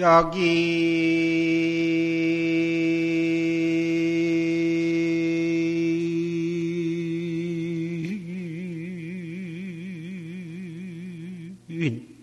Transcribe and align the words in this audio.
여기. 0.00 1.90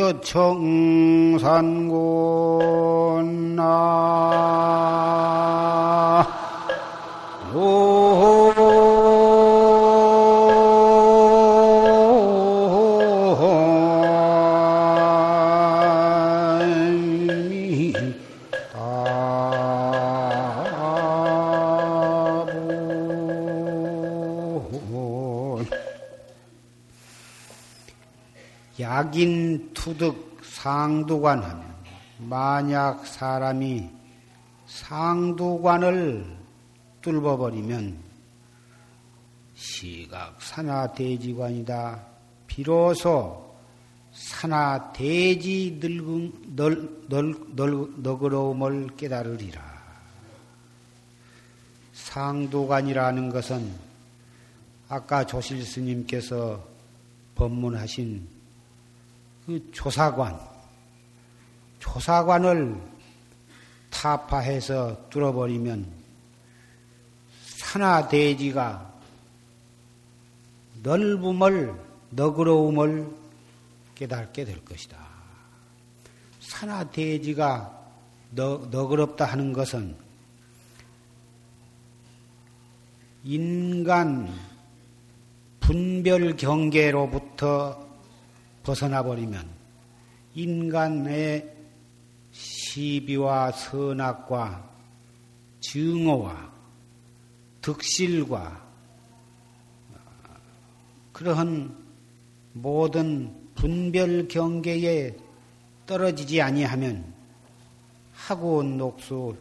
여청산곤 0.00 1.56
나 3.56 3.90
약인 29.00 29.39
상두관 30.42 31.42
하면 31.42 31.74
만약 32.18 33.06
사람이 33.06 33.88
상두관을 34.66 36.24
뚫어버리면 37.00 37.98
시각 39.54 40.40
산하 40.40 40.92
대지관이다. 40.92 42.06
비로소 42.46 43.54
산하 44.12 44.92
대지 44.92 45.78
늙은 45.80 46.56
널, 46.56 47.08
널, 47.08 47.34
널, 47.54 47.88
너그러움을 48.02 48.96
깨달으리라. 48.96 49.62
상두관이라는 51.92 53.30
것은 53.30 53.72
아까 54.88 55.24
조실 55.24 55.64
스님께서 55.64 56.66
법문하신 57.34 58.39
그 59.50 59.72
조사관, 59.72 60.38
조사관을 61.80 62.80
타파해서 63.90 65.08
뚫어버리면 65.10 65.90
산하 67.56 68.06
대지가 68.06 68.94
넓음을 70.84 71.74
너그러움을 72.10 73.10
깨닫게 73.96 74.44
될 74.44 74.64
것이다. 74.64 74.96
산하 76.38 76.88
대지가 76.88 77.76
너, 78.30 78.68
너그럽다 78.70 79.24
하는 79.24 79.52
것은 79.52 79.96
인간 83.24 84.32
분별 85.58 86.36
경계로부터 86.36 87.89
벗어나 88.70 89.02
버리면 89.02 89.48
인간의 90.36 91.56
시비와 92.30 93.50
선악과 93.50 94.70
증오와 95.58 96.52
득실과 97.60 98.64
그러한 101.12 101.76
모든 102.52 103.50
분별 103.56 104.28
경계에 104.28 105.16
떨어지지 105.84 106.40
아니하면 106.40 107.12
하고 108.12 108.62
녹수 108.62 109.36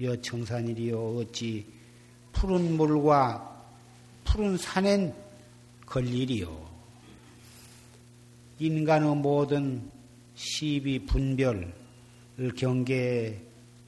여청산이리요 0.00 1.18
어찌 1.18 1.72
푸른 2.32 2.76
물과 2.76 3.64
푸른 4.24 4.56
산엔 4.56 5.14
걸리리요 5.86 6.71
인간의 8.58 9.16
모든 9.16 9.90
시비 10.34 11.04
분별 11.04 11.72
경계에 12.56 13.38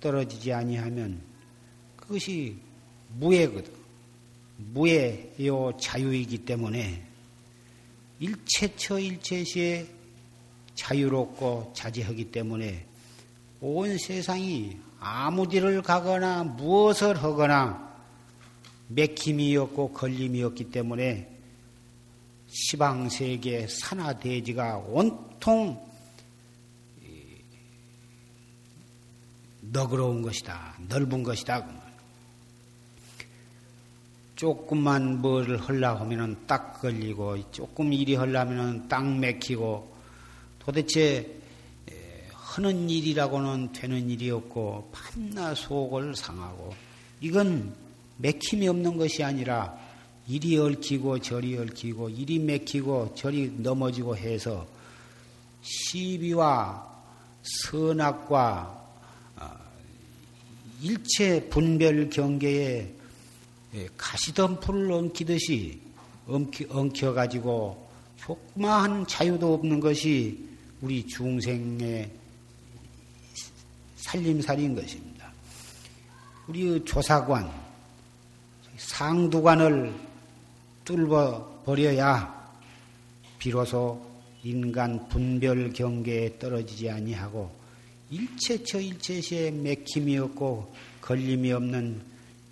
떨어지지 0.01 0.53
아니하면 0.53 1.21
그것이 1.97 2.57
무예거든. 3.19 3.73
무예요 4.57 5.77
자유이기 5.81 6.39
때문에 6.39 7.03
일체처 8.21 8.99
일체시에 8.99 9.87
자유롭고 10.75 11.73
자제하기 11.75 12.31
때문에 12.31 12.87
온 13.61 13.99
세상이 13.99 14.77
아무 15.01 15.49
데를 15.49 15.83
가거나 15.83 16.45
무엇을 16.45 17.23
하거나 17.23 17.95
맥힘이 18.89 19.57
없고 19.57 19.93
걸림이 19.93 20.43
없기 20.43 20.71
때문에 20.71 21.34
시방세계 22.55 23.67
산하대지가 23.67 24.77
온통 24.87 25.85
너그러운 29.61 30.23
것이다. 30.23 30.77
넓은 30.89 31.25
것이다. 31.25 31.67
조금만 34.37 35.21
뭐를 35.21 35.61
하려고 35.61 36.05
하면은 36.05 36.47
딱 36.47 36.81
걸리고, 36.81 37.51
조금 37.51 37.93
일이 37.93 38.15
하려면은 38.15 38.87
딱 38.89 39.05
맥히고, 39.05 39.93
도대체 40.61 41.35
하는 42.31 42.89
일이라고는 42.89 43.73
되는 43.73 44.09
일이 44.09 44.31
없고, 44.31 44.93
밤낮 44.93 45.57
속을 45.57 46.15
상하고, 46.15 46.73
이건 47.21 47.75
맥힘이 48.19 48.69
없는 48.69 48.97
것이 48.97 49.25
아니라, 49.25 49.77
이리 50.27 50.59
얽히고 50.59 51.19
저리 51.21 51.57
얽히고, 51.59 52.09
이리 52.11 52.39
맥히고 52.39 53.15
저리 53.15 53.53
넘어지고 53.57 54.17
해서, 54.17 54.67
시비와 55.63 56.95
선악과 57.43 58.85
일체 60.83 61.49
분별 61.49 62.11
경계에 62.11 62.93
예, 63.75 63.89
가시덤불을 63.97 64.93
엉키듯이 64.93 65.81
엉켜, 66.27 67.13
가지고 67.13 67.89
조그마한 68.19 69.07
자유도 69.07 69.55
없는 69.55 69.81
것이 69.81 70.47
우리 70.81 71.05
중생의 71.07 72.11
살림살이인 73.97 74.75
것입니다. 74.75 75.33
우리 76.47 76.85
조사관, 76.85 77.51
상두관을 78.77 79.93
뚫어 80.85 81.63
버려야 81.65 82.53
비로소 83.39 84.05
인간 84.43 85.09
분별 85.09 85.73
경계에 85.73 86.39
떨어지지 86.39 86.91
아니하고 86.91 87.51
일체처 88.11 88.81
일체시에 88.81 89.51
맥힘이 89.51 90.19
없고 90.19 90.75
걸림이 91.01 91.53
없는 91.53 92.03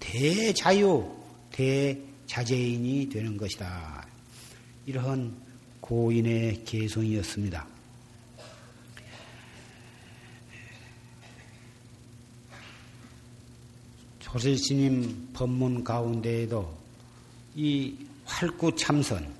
대자유 0.00 1.23
대자재인이 1.52 3.08
되는 3.11 3.37
것이다. 3.37 4.06
이러한 4.87 5.37
고인의 5.81 6.64
개성이었습니다. 6.64 7.67
조실스님 14.20 15.29
법문 15.34 15.84
가운데에도 15.84 16.75
이 17.55 17.94
활구 18.24 18.74
참선, 18.76 19.32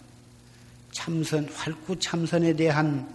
참선, 0.93 1.49
활구 1.49 1.99
참선에 1.99 2.55
대한 2.55 3.09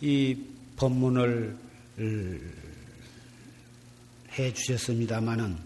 이 0.00 0.36
법문을 0.76 1.56
해 4.38 4.52
주셨습니다마는 4.52 5.56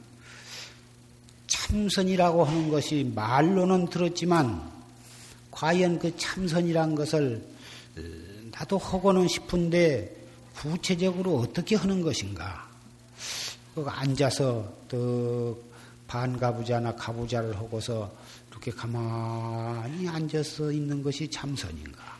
참선이라고 1.46 2.44
하는 2.44 2.68
것이 2.68 3.10
말로는 3.14 3.88
들었지만 3.88 4.70
과연 5.50 5.98
그 5.98 6.16
참선이란 6.16 6.94
것을 6.94 7.42
나도 8.50 8.78
하고는 8.78 9.28
싶은데 9.28 10.14
구체적으로 10.54 11.38
어떻게 11.38 11.76
하는 11.76 12.02
것인가? 12.02 12.66
앉아서 13.84 14.72
또 14.88 15.62
반가부자나 16.06 16.94
가부자를 16.94 17.56
하고서 17.56 18.10
이렇게 18.56 18.70
가만히 18.70 20.08
앉아서 20.08 20.72
있는 20.72 21.02
것이 21.02 21.28
참선인가? 21.28 22.16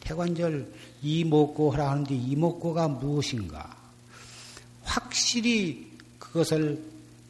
태관절 0.00 0.66
이목고 1.02 1.72
하라 1.72 1.90
하는데 1.90 2.14
이목고가 2.14 2.88
무엇인가? 2.88 3.76
확실히 4.82 5.92
그것을 6.18 6.82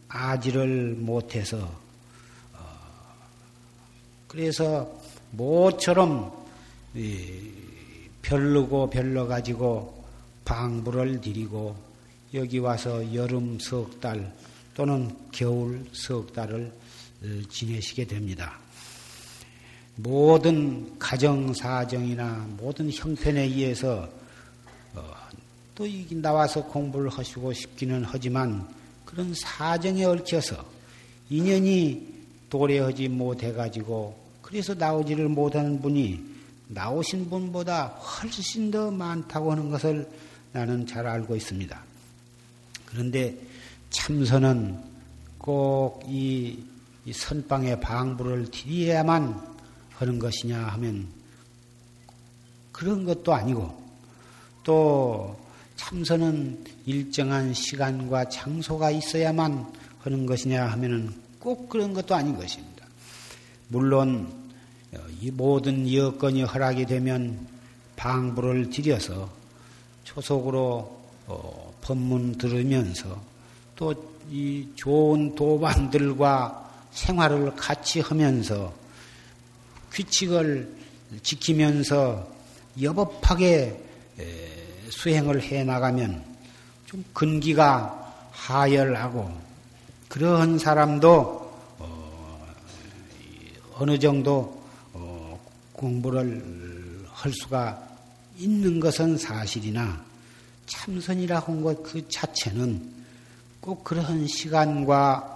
아지를 0.08 0.94
못해서 0.94 1.58
어, 2.54 2.58
그래서 4.28 4.90
모처럼 5.32 6.32
별르고 8.22 8.88
별러 8.90 9.26
가지고 9.26 10.04
방부를 10.44 11.20
드리고 11.20 11.76
여기 12.34 12.58
와서 12.58 13.14
여름 13.14 13.58
석 13.58 14.00
달 14.00 14.32
또는 14.74 15.14
겨울 15.32 15.84
석 15.92 16.32
달을 16.32 16.66
어, 16.66 16.81
지내시게 17.48 18.06
됩니다. 18.06 18.58
모든 19.96 20.98
가정 20.98 21.52
사정이나 21.52 22.46
모든 22.56 22.90
형편에 22.90 23.42
의해서 23.42 24.08
어, 24.94 25.14
또 25.74 25.86
나와서 26.10 26.64
공부를 26.64 27.10
하시고 27.10 27.52
싶기는 27.52 28.04
하지만 28.06 28.66
그런 29.04 29.32
사정에 29.34 30.04
얽혀서 30.04 30.64
인연이 31.28 32.06
도래하지 32.48 33.08
못해 33.08 33.52
가지고 33.52 34.18
그래서 34.40 34.74
나오지를 34.74 35.28
못하는 35.28 35.80
분이 35.80 36.32
나오신 36.68 37.28
분보다 37.28 37.86
훨씬 37.86 38.70
더 38.70 38.90
많다고 38.90 39.52
하는 39.52 39.70
것을 39.70 40.08
나는 40.52 40.86
잘 40.86 41.06
알고 41.06 41.36
있습니다. 41.36 41.82
그런데 42.86 43.36
참선은 43.90 44.78
꼭 45.38 46.02
이 46.08 46.58
선방의 47.10 47.80
방부를 47.80 48.50
드려야만 48.50 49.40
하는 49.94 50.18
것이냐 50.18 50.58
하면 50.58 51.08
그런 52.70 53.04
것도 53.04 53.32
아니고 53.32 53.82
또 54.62 55.36
참선은 55.76 56.64
일정한 56.86 57.52
시간과 57.52 58.28
장소가 58.28 58.90
있어야만 58.90 59.72
하는 60.00 60.26
것이냐 60.26 60.66
하면은 60.66 61.12
꼭 61.40 61.68
그런 61.68 61.92
것도 61.92 62.14
아닌 62.14 62.36
것입니다. 62.36 62.86
물론 63.68 64.32
이 65.20 65.30
모든 65.30 65.92
여건이 65.92 66.42
허락이 66.42 66.86
되면 66.86 67.46
방부를 67.96 68.70
들여서 68.70 69.28
초속으로 70.04 71.02
어, 71.26 71.74
법문 71.80 72.38
들으면서 72.38 73.20
또 73.74 74.12
이 74.30 74.68
좋은 74.76 75.34
도반들과 75.34 76.61
생활을 76.92 77.56
같이 77.56 78.00
하면서 78.00 78.72
규칙을 79.92 80.68
지키면서 81.22 82.26
여법하게 82.80 83.80
수행을 84.90 85.42
해 85.42 85.64
나가면 85.64 86.24
좀 86.86 87.04
근기가 87.12 88.28
하열하고 88.30 89.30
그러한 90.08 90.58
사람도 90.58 91.52
어, 91.78 92.46
느 93.86 93.98
정도 93.98 94.62
어, 94.92 95.40
공부를 95.72 97.06
할 97.08 97.32
수가 97.32 97.82
있는 98.38 98.78
것은 98.78 99.16
사실이나 99.16 100.04
참선이라고 100.66 101.52
한것 101.52 101.82
그 101.82 102.08
자체는 102.08 102.92
꼭 103.60 103.84
그런 103.84 104.26
시간과 104.26 105.31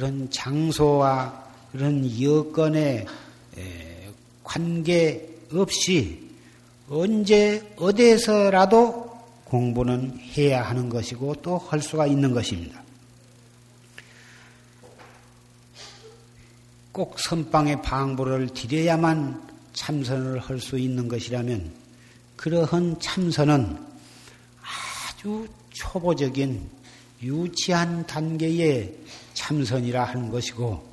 그런 0.00 0.30
장소와 0.30 1.44
그런 1.72 2.22
여건에 2.22 3.04
관계 4.42 5.28
없이 5.52 6.26
언제 6.88 7.74
어디에서라도 7.76 9.10
공부는 9.44 10.18
해야 10.18 10.62
하는 10.62 10.88
것이고 10.88 11.34
또 11.42 11.58
할 11.58 11.82
수가 11.82 12.06
있는 12.06 12.32
것입니다. 12.32 12.82
꼭 16.92 17.20
선방의 17.20 17.82
방부를 17.82 18.54
드려야만 18.54 19.50
참선을 19.74 20.38
할 20.38 20.60
수 20.60 20.78
있는 20.78 21.08
것이라면 21.08 21.70
그러한 22.36 22.98
참선은 23.00 23.76
아주 24.62 25.46
초보적인 25.74 26.79
유치한 27.22 28.06
단계의 28.06 28.94
참선이라 29.34 30.04
하는 30.04 30.30
것이고 30.30 30.88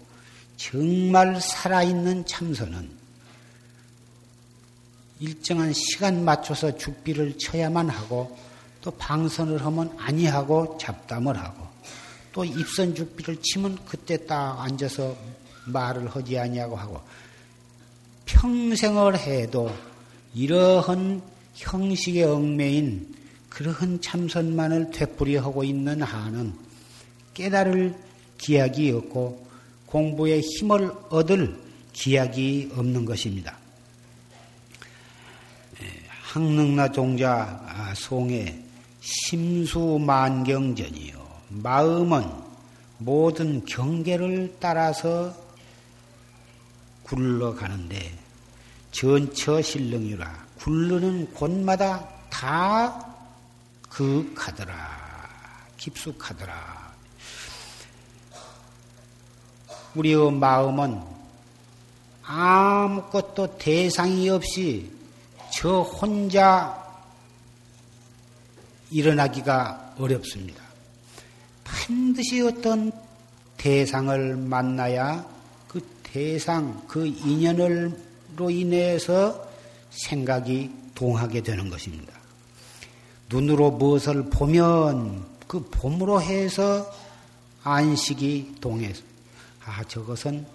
정말 0.58 1.40
살아있는 1.40 2.26
참선은 2.26 2.90
일정한 5.20 5.74
시간 5.74 6.24
맞춰서 6.24 6.76
죽비를 6.78 7.38
쳐야만 7.38 7.90
하고 7.90 8.38
또 8.82 8.92
방선을 8.92 9.66
하면 9.66 9.96
아니하고 9.98 10.78
잡담을 10.80 11.38
하고 11.38 11.68
또 12.32 12.46
입선 12.46 12.94
죽비를 12.94 13.42
치면 13.42 13.80
그때 13.86 14.26
딱 14.26 14.62
앉아서 14.62 15.16
말을 15.66 16.08
하지 16.08 16.38
아니하고 16.38 16.76
하고 16.76 17.02
평생을 18.26 19.18
해도 19.18 19.74
이러한 20.36 21.22
형식의 21.56 22.24
얽매인 22.24 23.16
그러한 23.58 24.00
참선만을 24.02 24.92
되풀이하고 24.92 25.64
있는 25.64 26.04
한은 26.04 26.54
깨달을 27.34 27.96
기약이 28.38 28.92
없고 28.92 29.48
공부에 29.88 30.42
힘을 30.42 30.92
얻을 31.10 31.60
기약이 31.92 32.74
없는 32.76 33.04
것입니다. 33.06 33.58
항능나 36.22 36.92
종자 36.92 37.66
아, 37.68 37.96
송의 37.96 38.64
심수만경전이요. 39.02 40.38
마음은 41.50 42.30
모든 43.00 43.66
경계를 43.66 44.58
따라서 44.60 45.36
굴러가는데 47.02 48.14
전처 48.92 49.60
실능이라 49.64 50.46
굴르는 50.60 51.34
곳마다 51.34 52.08
다 52.30 53.17
그하더라 53.98 54.76
깊숙하더라. 55.78 56.94
우리의 59.96 60.32
마음은 60.32 61.02
아무것도 62.22 63.58
대상이 63.58 64.30
없이 64.30 64.92
저 65.52 65.82
혼자 65.82 66.86
일어나기가 68.92 69.96
어렵습니다. 69.98 70.62
반드시 71.64 72.42
어떤 72.42 72.92
대상을 73.58 74.36
만나야 74.36 75.26
그 75.68 75.82
대상, 76.04 76.86
그 76.88 77.08
인연으로 77.08 78.50
인해서 78.52 79.50
생각이 79.90 80.72
동하게 80.94 81.42
되는 81.42 81.70
것입니다. 81.70 82.17
눈으로 83.30 83.72
무엇을 83.72 84.30
보면 84.30 85.26
그 85.48 85.62
봄으로 85.70 86.22
해서 86.22 86.90
안식이 87.64 88.56
동해서 88.62 89.04
아 89.66 89.84
저것은 89.84 90.46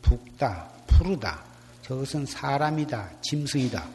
붓다, 0.00 0.68
푸르다, 0.86 1.44
저것은 1.82 2.26
사람이다, 2.26 3.20
짐승이다 3.20 3.86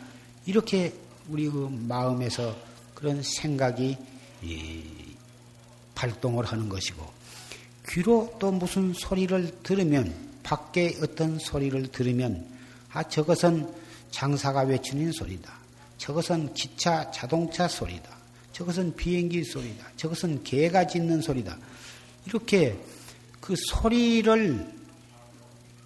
이렇게 0.46 0.94
우리 1.30 1.50
그 1.50 1.68
마음에서 1.88 2.56
그런 2.94 3.22
생각이 3.22 3.98
발동을 5.96 6.46
하는 6.46 6.70
것이고 6.70 7.06
귀로 7.90 8.36
또 8.40 8.52
무슨 8.52 8.94
소리를 8.94 9.62
들으면 9.64 10.14
밖에 10.44 10.96
어떤 11.02 11.40
소리를 11.40 11.88
들으면 11.92 12.46
아 12.94 13.04
저것은 13.04 13.68
장사가 14.12 14.62
외치는 14.62 15.12
소리다. 15.12 15.54
저것은 15.98 16.54
기차 16.54 17.10
자동차 17.12 17.68
소리다. 17.68 18.17
저것은 18.58 18.96
비행기 18.96 19.44
소리다. 19.44 19.86
저것은 19.98 20.44
개가 20.44 20.88
짖는 20.88 21.22
소리다. 21.22 21.56
이렇게 22.26 22.76
그 23.40 23.56
소리를 23.56 24.68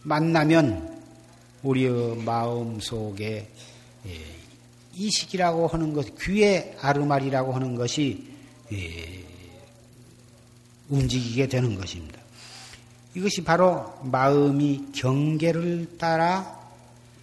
만나면 0.03 1.03
우리의 1.63 2.15
마음 2.23 2.79
속에 2.79 3.49
예, 4.07 4.25
이식이라고 4.95 5.67
하는 5.67 5.91
것, 5.91 6.17
귀의 6.21 6.77
아르말이라고 6.79 7.53
하는 7.53 7.75
것이 7.75 8.25
예, 8.71 9.21
움직이게 10.87 11.47
되는 11.47 11.75
것입니다. 11.75 12.21
이것이 13.15 13.43
바로 13.43 13.99
마음이 14.03 14.93
경계를 14.95 15.97
따라 15.97 16.57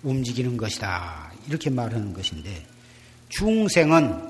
움직이는 0.02 0.58
것이다. 0.58 1.32
이렇게 1.48 1.70
말하는 1.70 2.12
것인데, 2.12 2.66
중생은 3.30 4.27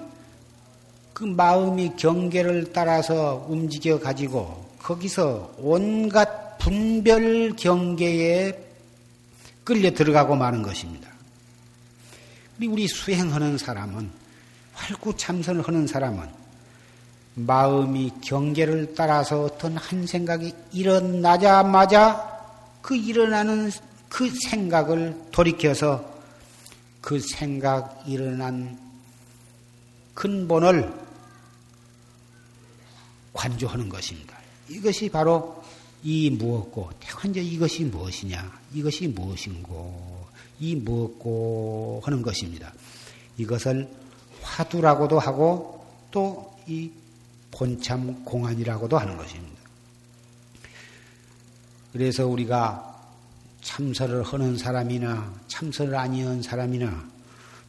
그 1.18 1.24
마음이 1.24 1.94
경계를 1.96 2.72
따라서 2.72 3.44
움직여 3.48 3.98
가지고 3.98 4.70
거기서 4.78 5.52
온갖 5.58 6.56
분별 6.58 7.56
경계에 7.56 8.56
끌려 9.64 9.90
들어가고 9.90 10.36
마는 10.36 10.62
것입니다. 10.62 11.08
우리 12.62 12.86
수행하는 12.86 13.58
사람은 13.58 14.08
활구 14.74 15.16
참선을 15.16 15.66
하는 15.66 15.88
사람은 15.88 16.24
마음이 17.34 18.12
경계를 18.20 18.94
따라서 18.94 19.42
어떤 19.42 19.76
한 19.76 20.06
생각이 20.06 20.54
일어나자마자 20.72 22.38
그 22.80 22.94
일어나는 22.94 23.72
그 24.08 24.30
생각을 24.48 25.20
돌이켜서 25.32 26.14
그 27.00 27.18
생각 27.18 28.04
일어난 28.06 28.78
근본을 30.14 31.07
관조하는 33.38 33.88
것입니다. 33.88 34.36
이것이 34.68 35.08
바로 35.08 35.62
이 36.02 36.30
무엇고, 36.30 36.90
태관저 37.00 37.40
이것이 37.40 37.84
무엇이냐, 37.84 38.60
이것이 38.74 39.08
무엇인고, 39.08 40.26
이 40.60 40.74
무엇고 40.76 42.02
하는 42.04 42.22
것입니다. 42.22 42.72
이것을 43.36 43.88
화두라고도 44.42 45.18
하고 45.18 45.86
또 46.10 46.58
이 46.68 46.90
본참 47.50 48.24
공안이라고도 48.24 48.98
하는 48.98 49.16
것입니다. 49.16 49.58
그래서 51.92 52.26
우리가 52.26 52.94
참선을 53.62 54.22
하는 54.22 54.56
사람이나 54.58 55.32
참선을 55.48 55.94
아니한 55.96 56.42
사람이나 56.42 57.08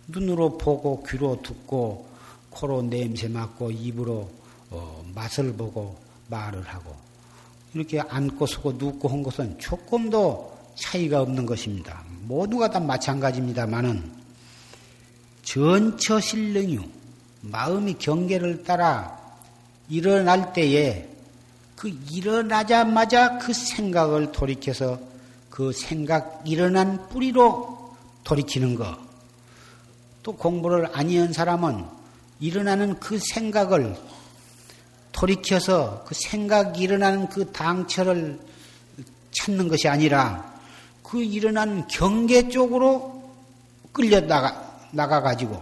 눈으로 0.07 0.57
보고 0.57 1.01
귀로 1.03 1.41
듣고 1.41 2.09
코로 2.49 2.81
냄새 2.83 3.29
맡고 3.29 3.71
입으로 3.71 4.29
어, 4.69 4.98
맛을 5.13 5.53
보고 5.53 5.97
말을 6.27 6.61
하고 6.63 6.95
이렇게 7.73 7.99
앉고 7.99 8.45
서고 8.45 8.73
눕고 8.73 9.07
한 9.09 9.23
것은 9.23 9.59
조금도 9.59 10.57
차이가 10.75 11.21
없는 11.21 11.45
것입니다. 11.45 12.03
모두가 12.21 12.69
다 12.69 12.79
마찬가지입니다만은 12.79 14.11
전처 15.43 16.19
실능유 16.19 16.81
마음이 17.41 17.95
경계를 17.99 18.63
따라 18.63 19.17
일어날 19.89 20.53
때에 20.53 21.07
그 21.75 21.89
일어나자마자 22.11 23.37
그 23.37 23.53
생각을 23.53 24.31
돌이켜서 24.31 24.99
그 25.49 25.71
생각 25.71 26.41
일어난 26.45 27.07
뿌리로 27.09 27.95
돌이키는 28.23 28.75
것. 28.75 28.97
또 30.21 30.33
공부를 30.33 30.89
아니한 30.93 31.33
사람은 31.33 31.85
일어나는 32.39 32.99
그 32.99 33.17
생각을 33.17 33.95
돌이켜서 35.19 36.05
그 36.07 36.15
생각 36.15 36.79
일어나는 36.79 37.27
그 37.27 37.51
당처를 37.51 38.39
찾는 39.31 39.67
것이 39.67 39.89
아니라 39.89 40.57
그 41.03 41.21
일어난 41.21 41.85
경계 41.89 42.47
쪽으로 42.47 43.29
끌려 43.91 44.21
나가, 44.21 44.87
나가가지고 44.91 45.61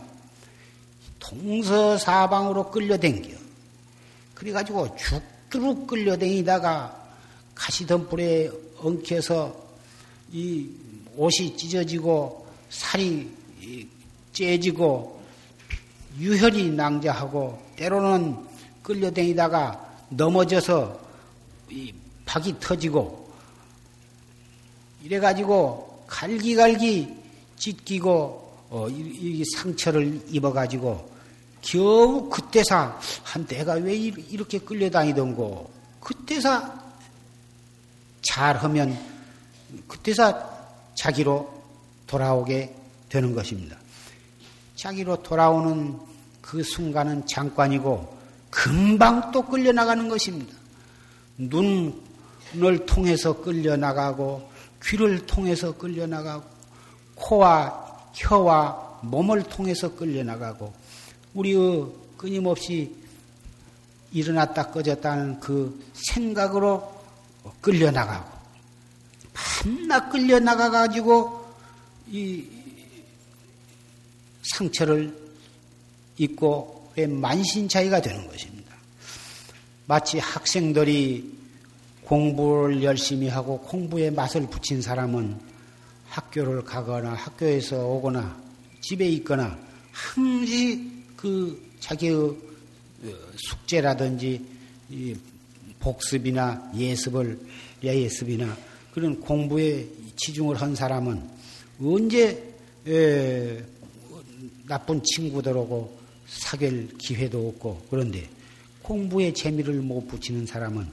동서사방으로 1.18 2.70
끌려댕겨. 2.70 3.36
그래가지고 4.36 4.96
죽도록 4.96 5.88
끌려다니다가 5.88 6.96
가시덤불에 7.56 8.52
엉켜서 8.78 9.56
이 10.32 10.70
옷이 11.16 11.58
찢어지고 11.58 12.48
살이 12.70 13.28
째지고 14.34 15.20
유혈이 16.20 16.70
낭자하고 16.72 17.60
때로는 17.76 18.47
끌려다니다가 18.88 20.06
넘어져서 20.08 20.98
이 21.70 21.94
박이 22.26 22.58
터지고 22.62 23.30
이래가지고 25.04 26.06
갈기갈기 26.08 27.14
찢기고 27.58 28.48
어, 28.70 28.88
이, 28.90 29.40
이 29.42 29.44
상처를 29.58 30.22
입어가지고 30.30 31.18
겨우 31.62 32.30
그때사 32.30 32.98
한 33.24 33.46
내가 33.46 33.74
왜 33.74 33.94
이렇게 33.94 34.58
끌려다니던고 34.58 35.70
그때사 36.00 36.82
잘하면 38.22 38.98
그때사 39.88 40.50
자기로 40.96 41.54
돌아오게 42.08 42.74
되는 43.10 43.36
것입니다. 43.36 43.78
자기로 44.76 45.24
돌아오는 45.24 46.00
그 46.42 46.64
순간은 46.64 47.28
잠깐이고 47.28 48.17
금방 48.58 49.30
또 49.32 49.44
끌려나가는 49.44 50.10
것입니다. 50.10 50.56
눈을 51.38 52.88
통해서 52.88 53.40
끌려나가고 53.40 54.50
귀를 54.82 55.28
통해서 55.28 55.78
끌려나가고 55.78 56.44
코와 57.14 58.10
혀와 58.16 59.00
몸을 59.04 59.44
통해서 59.44 59.94
끌려나가고 59.94 60.74
우리의 61.36 61.86
끊임없이 62.18 62.96
일어났다 64.12 64.72
꺼졌다는 64.72 65.40
그 65.40 65.80
생각으로 65.94 67.00
끌려나가고, 67.62 68.28
밤낮 69.36 70.10
끌려나가가지고 70.10 71.54
이 72.08 72.44
상처를 74.42 75.16
입고 76.18 76.77
만신차이가 77.06 78.02
되는 78.02 78.28
것입니다. 78.28 78.76
마치 79.86 80.20
학생들이 80.20 81.38
공부를 82.04 82.84
열심히 82.84 83.28
하고 83.28 83.60
공부에 83.60 84.10
맛을 84.10 84.48
붙인 84.48 84.82
사람은 84.82 85.38
학교를 86.08 86.64
가거나 86.64 87.14
학교에서 87.14 87.86
오거나 87.86 88.42
집에 88.82 89.08
있거나 89.10 89.58
항시 89.92 90.90
그 91.16 91.72
자기의 91.80 92.14
어, 92.16 92.38
숙제라든지 93.36 94.44
복습이나 95.80 96.72
예습을 96.76 97.40
예습이나 97.84 98.58
그런 98.92 99.20
공부에 99.20 99.88
치중을 100.16 100.56
한 100.60 100.76
사람은 100.76 101.30
언제 101.82 102.56
나쁜 104.66 105.02
친구들하고 105.04 105.97
사귈 106.28 106.98
기회도 106.98 107.48
없고 107.50 107.88
그런데 107.90 108.28
공부에 108.82 109.34
재미를 109.34 109.76
못 109.76 110.08
붙이는 110.08 110.46
사람은 110.46 110.88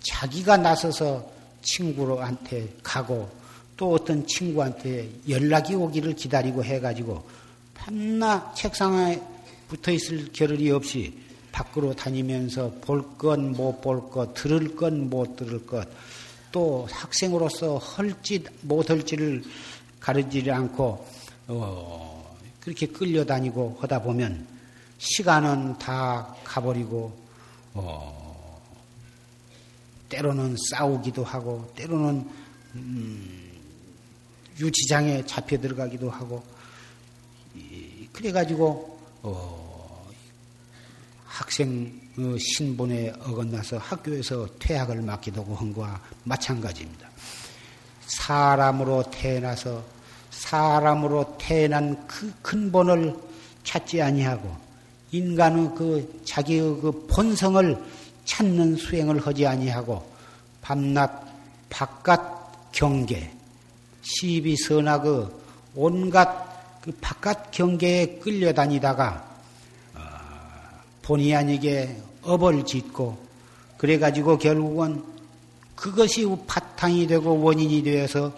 자기가 0.00 0.56
나서서 0.58 1.30
친구한테 1.62 2.68
가고 2.82 3.30
또 3.76 3.92
어떤 3.92 4.26
친구한테 4.26 5.08
연락이 5.28 5.74
오기를 5.74 6.14
기다리고 6.14 6.64
해가지고 6.64 7.28
밤낮 7.74 8.54
책상에 8.54 9.20
붙어 9.68 9.92
있을 9.92 10.32
겨를이 10.32 10.70
없이 10.70 11.28
밖으로 11.52 11.94
다니면서 11.94 12.72
볼 12.80 13.16
것, 13.16 13.38
못 13.38 13.80
볼 13.80 14.10
것, 14.10 14.34
들을 14.34 14.74
것, 14.76 14.92
못 14.92 15.36
들을 15.36 15.66
것, 15.66 15.88
또 16.52 16.86
학생으로서 16.90 17.78
헐짓, 17.78 18.44
못할지를 18.62 19.42
가르치지 20.00 20.50
않고, 20.50 21.06
어, 21.48 22.07
그렇게 22.68 22.86
끌려다니고 22.86 23.78
하다 23.80 24.02
보면 24.02 24.46
시간은 24.98 25.78
다 25.78 26.36
가버리고, 26.44 27.18
어, 27.72 28.60
때로는 30.10 30.54
싸우기도 30.68 31.24
하고, 31.24 31.72
때로는, 31.74 32.28
음, 32.74 33.52
유치장에 34.60 35.24
잡혀 35.24 35.56
들어가기도 35.58 36.10
하고, 36.10 36.44
그래가지고 38.12 39.00
어, 39.22 40.06
학생 41.24 41.98
어, 42.18 42.36
신분에 42.38 43.14
어긋나서 43.20 43.78
학교에서 43.78 44.46
퇴학을 44.58 45.00
맞기도 45.00 45.42
한 45.54 45.72
것과 45.72 46.02
마찬가지입니다. 46.24 47.08
사람으로 48.06 49.04
태어나서 49.10 49.97
사람으로 50.38 51.36
태어난 51.36 52.06
그 52.06 52.32
근본을 52.42 53.14
찾지 53.64 54.00
아니하고 54.00 54.56
인간의 55.10 55.70
그 55.76 56.22
자기의 56.24 56.80
그 56.80 57.06
본성을 57.08 57.76
찾는 58.24 58.76
수행을 58.76 59.26
하지 59.26 59.46
아니하고 59.46 60.06
밤낮 60.62 61.26
바깥 61.68 62.70
경계 62.72 63.32
시비 64.02 64.56
선악 64.56 65.02
그 65.02 65.42
온갖 65.74 66.80
그 66.82 66.92
바깥 67.00 67.50
경계에 67.50 68.18
끌려다니다가 68.20 69.28
어, 69.94 70.00
본의 71.02 71.34
아니게 71.34 72.00
업을 72.22 72.64
짓고 72.64 73.18
그래가지고 73.76 74.38
결국은 74.38 75.02
그것이 75.74 76.26
바탕이 76.46 77.06
되고 77.06 77.40
원인이 77.40 77.82
되어서 77.82 78.32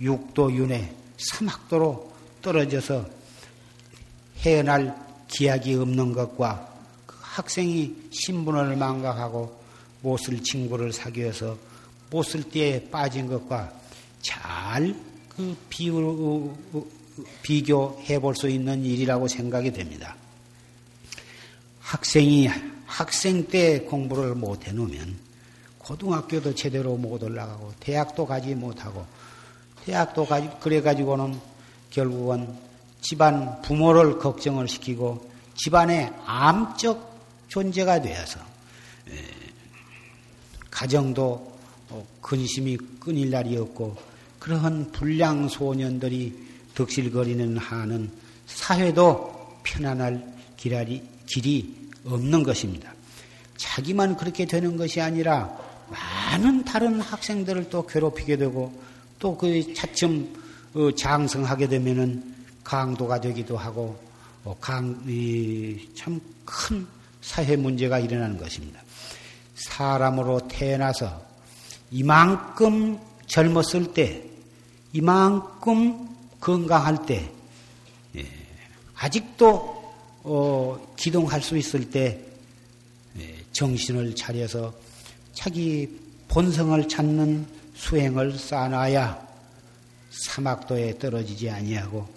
육도 0.00 0.52
윤회 0.52 1.01
사막도로 1.30 2.12
떨어져서 2.42 3.06
헤어날 4.38 4.96
기약이 5.28 5.74
없는 5.74 6.12
것과 6.12 6.74
그 7.06 7.16
학생이 7.20 7.94
신분을 8.10 8.76
망각하고 8.76 9.60
못을 10.02 10.42
친구를 10.42 10.92
사귀어서 10.92 11.56
못을 12.10 12.42
띠에 12.50 12.88
빠진 12.90 13.26
것과 13.28 13.72
잘 14.20 15.12
그 15.36 15.56
비교해 17.42 18.18
볼 18.18 18.34
수 18.34 18.48
있는 18.48 18.84
일이라고 18.84 19.28
생각이 19.28 19.72
됩니다. 19.72 20.16
학생이 21.80 22.48
학생 22.86 23.46
때 23.48 23.80
공부를 23.80 24.34
못 24.34 24.66
해놓으면 24.66 25.16
고등학교도 25.78 26.54
제대로 26.54 26.96
못 26.96 27.22
올라가고 27.22 27.72
대학도 27.80 28.26
가지 28.26 28.54
못하고 28.54 29.04
대학도 29.84 30.26
가지 30.26 30.48
그래가지고는 30.60 31.38
결국은 31.90 32.54
집안 33.00 33.60
부모를 33.62 34.18
걱정을 34.18 34.68
시키고 34.68 35.30
집안의 35.56 36.12
암적 36.24 37.12
존재가 37.48 38.00
되어서 38.00 38.40
가정도 40.70 41.52
어, 41.90 42.06
근심이 42.22 42.78
끊일 42.98 43.30
날이 43.30 43.56
없고 43.56 43.96
그러한 44.38 44.90
불량 44.92 45.48
소년들이 45.48 46.34
덕실거리는 46.74 47.58
한은 47.58 48.10
사회도 48.46 49.60
편안할 49.62 50.24
길이, 50.56 51.02
길이 51.26 51.76
없는 52.04 52.42
것입니다. 52.42 52.92
자기만 53.56 54.16
그렇게 54.16 54.46
되는 54.46 54.76
것이 54.76 55.00
아니라 55.00 55.56
많은 55.90 56.64
다른 56.64 57.00
학생들을 57.00 57.68
또 57.68 57.86
괴롭히게 57.86 58.36
되고 58.36 58.72
또 59.22 59.38
그 59.38 59.72
차츰 59.72 60.34
어, 60.74 60.90
장성하게 60.90 61.68
되면은 61.68 62.34
강도가 62.64 63.20
되기도 63.20 63.56
하고 63.56 63.96
어, 64.44 64.58
참큰 65.94 66.86
사회 67.20 67.54
문제가 67.54 68.00
일어나는 68.00 68.36
것입니다. 68.36 68.82
사람으로 69.54 70.48
태어나서 70.48 71.24
이만큼 71.92 72.98
젊었을 73.26 73.94
때, 73.94 74.24
이만큼 74.92 76.08
건강할 76.40 77.06
때, 77.06 77.30
예, 78.16 78.26
아직도 78.96 79.94
어, 80.24 80.94
기동할 80.96 81.40
수 81.40 81.56
있을 81.56 81.88
때 81.90 82.18
예, 83.20 83.36
정신을 83.52 84.16
차려서 84.16 84.74
자기 85.32 86.00
본성을 86.26 86.88
찾는 86.88 87.61
수행을 87.82 88.38
쌓아놔야 88.38 89.28
사막도에 90.10 90.98
떨어지지 90.98 91.50
아니하고 91.50 92.08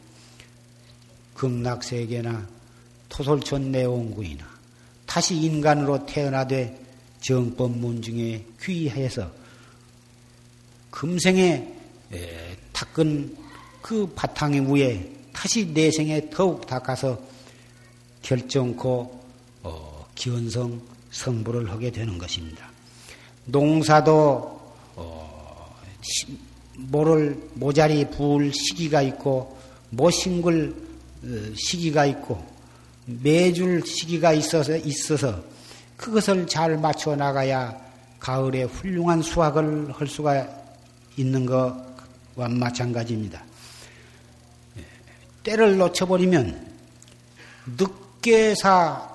극락세계나 1.34 2.48
토솔촌 3.10 3.72
내원구이나 3.72 4.46
다시 5.08 5.36
인간으로 5.36 6.06
태어나되 6.06 6.80
정법문 7.20 8.02
중에 8.02 8.46
귀해서 8.62 9.30
금생에 10.92 11.74
닦은 12.72 13.36
그 13.82 14.06
바탕의 14.16 14.72
위에 14.72 15.12
다시 15.34 15.66
내생에 15.66 16.30
더욱 16.30 16.66
닦아서 16.68 17.20
결정코 18.22 19.20
어, 19.64 20.08
기원성 20.16 20.82
성불을 21.12 21.70
하게 21.70 21.92
되는 21.92 22.18
것입니다. 22.18 22.70
농사도 23.46 24.60
어, 24.96 25.35
모를 26.78 27.38
모자리 27.54 28.10
부을 28.10 28.52
시기가 28.54 29.02
있고 29.02 29.58
모싱글 29.90 30.76
어, 31.24 31.28
시기가 31.56 32.06
있고 32.06 32.44
매줄 33.06 33.86
시기가 33.86 34.34
있어서 34.34 34.76
있어서 34.78 35.44
그것을 35.98 36.48
잘 36.48 36.78
맞춰 36.78 37.16
나가야 37.16 37.86
가을에 38.20 38.64
훌륭한 38.64 39.22
수확을 39.22 39.92
할 39.94 40.08
수가 40.08 40.48
있는 41.18 41.46
것과 41.46 42.50
마찬가지입니다. 42.50 43.44
때를 45.44 45.78
놓쳐버리면 45.78 46.76
늦게 47.78 48.56
사 48.56 49.08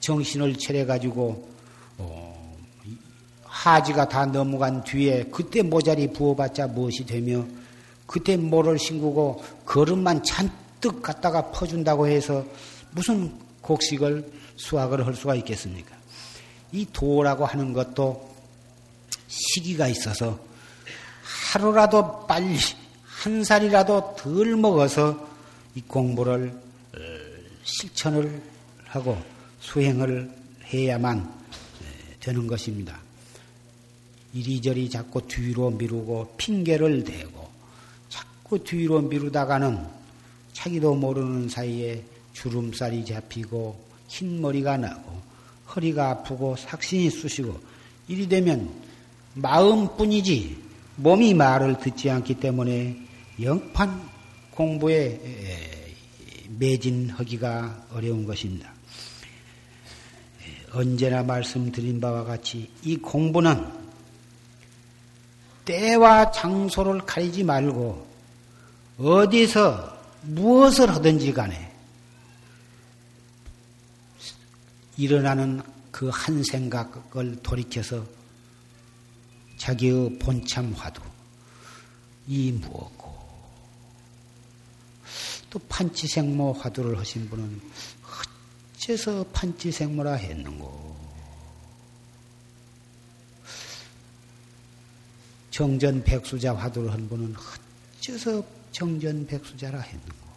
정신을 0.00 0.58
차려 0.58 0.86
가지고 0.86 1.47
하지가 3.58 4.08
다 4.08 4.24
넘어간 4.24 4.84
뒤에 4.84 5.24
그때 5.32 5.62
모자리 5.62 6.12
부어봤자 6.12 6.68
무엇이 6.68 7.04
되며 7.04 7.44
그때 8.06 8.36
모를 8.36 8.78
싱구고 8.78 9.42
걸음만 9.66 10.22
잔뜩 10.22 11.02
갖다가 11.02 11.50
퍼준다고 11.50 12.06
해서 12.06 12.44
무슨 12.92 13.32
곡식을 13.62 14.30
수확을 14.56 15.04
할 15.04 15.14
수가 15.14 15.34
있겠습니까? 15.36 15.96
이 16.70 16.86
도라고 16.92 17.46
하는 17.46 17.72
것도 17.72 18.32
시기가 19.26 19.88
있어서 19.88 20.38
하루라도 21.52 22.26
빨리 22.26 22.56
한 23.02 23.42
살이라도 23.42 24.14
덜 24.16 24.56
먹어서 24.56 25.28
이 25.74 25.80
공부를 25.80 26.52
어, 26.94 26.98
실천을 27.64 28.40
하고 28.86 29.18
수행을 29.60 30.30
해야만 30.72 31.38
되는 32.20 32.46
것입니다. 32.46 33.07
이리저리 34.32 34.90
자꾸 34.90 35.26
뒤로 35.26 35.70
미루고 35.70 36.34
핑계를 36.36 37.04
대고 37.04 37.48
자꾸 38.08 38.62
뒤로 38.62 39.00
미루다가는 39.00 39.86
자기도 40.52 40.94
모르는 40.94 41.48
사이에 41.48 42.04
주름살이 42.32 43.04
잡히고 43.04 43.88
흰 44.08 44.40
머리가 44.40 44.76
나고 44.76 45.20
허리가 45.74 46.10
아프고 46.10 46.56
삭신이 46.56 47.10
쑤시고 47.10 47.60
이리 48.08 48.28
되면 48.28 48.70
마음뿐이지 49.34 50.56
몸이 50.96 51.34
말을 51.34 51.78
듣지 51.78 52.10
않기 52.10 52.34
때문에 52.34 52.96
영판 53.40 54.08
공부에 54.50 55.20
매진하기가 56.58 57.86
어려운 57.92 58.24
것입니다. 58.26 58.72
언제나 60.72 61.22
말씀드린 61.22 62.00
바와 62.00 62.24
같이 62.24 62.68
이 62.82 62.96
공부는 62.96 63.77
때와 65.68 66.30
장소를 66.30 67.02
가리지 67.04 67.44
말고 67.44 68.08
어디서 68.96 69.98
무엇을 70.22 70.88
하든지 70.88 71.34
간에 71.34 71.70
일어나는 74.96 75.62
그 75.90 76.08
한 76.10 76.42
생각을 76.44 77.42
돌이켜서 77.42 78.06
자기의 79.58 80.18
본참 80.20 80.72
화두 80.74 81.02
이 82.26 82.52
무엇고 82.52 83.18
또 85.50 85.58
판치생모 85.68 86.52
화두를 86.52 86.98
하신 86.98 87.28
분은 87.28 87.60
어째서 88.76 89.24
판치생모라 89.32 90.14
했는고 90.14 90.97
정전 95.58 96.04
백수자 96.04 96.54
화두를 96.54 96.92
한 96.92 97.08
분은 97.08 97.34
어째서 97.98 98.44
정전 98.70 99.26
백수자라 99.26 99.80
했는고. 99.80 100.28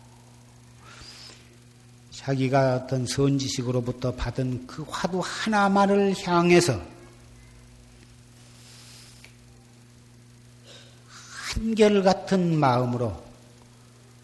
자기가 2.10 2.77
어떤 2.77 3.05
선지식으로부터 3.05 4.15
받은 4.15 4.65
그 4.65 4.84
화두 4.89 5.21
하나만을 5.23 6.15
향해서 6.25 6.81
한결같은 11.53 12.57
마음으로 12.57 13.23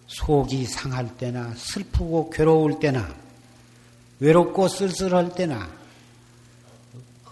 속이 0.07 0.65
상할 0.65 1.15
때나 1.15 1.53
슬프고 1.57 2.31
괴로울 2.31 2.79
때나 2.79 3.07
외롭고 4.19 4.67
쓸쓸할 4.67 5.35
때나 5.35 5.69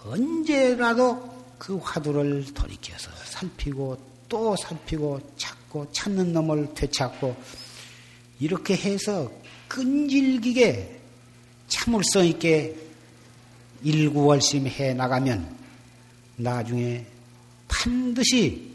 언제라도 0.04 1.34
그 1.58 1.78
화두를 1.78 2.54
돌이켜서 2.54 3.15
살피고 3.36 3.98
또 4.28 4.56
살피고 4.56 5.20
찾고 5.36 5.92
찾는 5.92 6.32
놈을 6.32 6.74
되찾고 6.74 7.36
이렇게 8.40 8.76
해서 8.76 9.30
끈질기게 9.68 11.00
참을성 11.68 12.26
있게 12.26 12.74
일구월심 13.82 14.66
해 14.68 14.94
나가면 14.94 15.56
나중에 16.36 17.04
반드시 17.68 18.74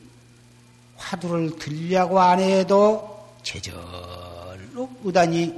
화두를 0.95 1.57
들려고 1.57 2.19
안 2.19 2.39
해도 2.39 3.27
제절로 3.41 4.89
의단이 5.03 5.53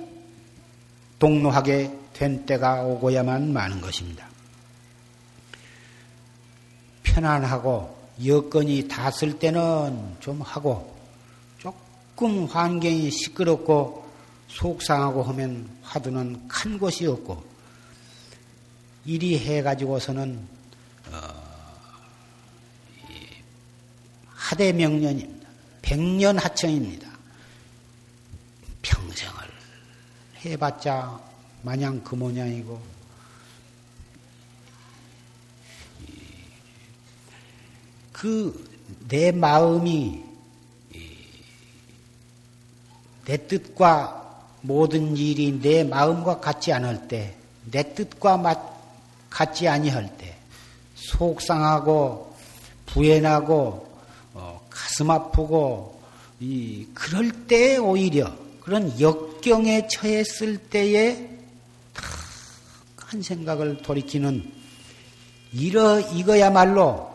동로하게 1.19 1.91
된 2.13 2.45
때가 2.45 2.83
오고야만 2.83 3.51
마는 3.51 3.81
것입니다. 3.81 4.27
편안하고 7.03 7.92
여건이 8.25 8.87
닿았을 8.87 9.39
때는 9.39 10.17
좀 10.19 10.41
하고 10.41 10.95
조금 11.57 12.45
환경이 12.45 13.09
시끄럽고 13.09 14.03
속상하고 14.47 15.23
하면 15.23 15.69
화두는 15.81 16.47
칸 16.47 16.77
곳이 16.77 17.07
없고 17.07 17.43
이리 19.05 19.37
해가지고서는 19.39 20.47
어, 21.11 21.43
하대명년입니다. 24.29 25.49
백년 25.81 26.37
하청입니다. 26.37 27.09
평생을 28.81 29.33
해봤자 30.45 31.19
마냥 31.61 32.03
그 32.03 32.15
모양이고 32.15 32.81
그 38.23 38.73
내 39.07 39.31
마음이 39.31 40.23
내 43.25 43.47
뜻과 43.47 44.21
모든 44.61 45.15
일이 45.15 45.59
내 45.61 45.83
마음과 45.83 46.39
같지 46.39 46.71
않을 46.73 47.07
때, 47.07 47.35
내 47.71 47.93
뜻과 47.93 48.41
같지 49.29 49.67
아니할 49.67 50.17
때, 50.17 50.35
속상하고 50.95 52.35
부연하고 52.87 53.93
어, 54.33 54.67
가슴 54.69 55.11
아프고 55.11 56.01
이 56.39 56.87
그럴 56.93 57.31
때 57.47 57.77
오히려 57.77 58.33
그런 58.61 58.99
역경에 58.99 59.87
처했을 59.87 60.57
때에 60.57 61.29
한 62.97 63.21
생각을 63.21 63.81
돌이키는 63.81 64.51
이러 65.53 65.99
이거야말로 65.99 67.12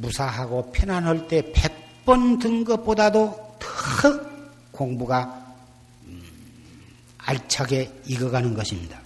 무사하고 0.00 0.72
편안할 0.72 1.28
때백번든 1.28 2.64
것보다도 2.64 3.56
더 3.58 4.20
공부가 4.70 5.54
음, 6.06 6.22
알차게 7.18 8.02
익어가는 8.06 8.54
것입니다. 8.54 9.00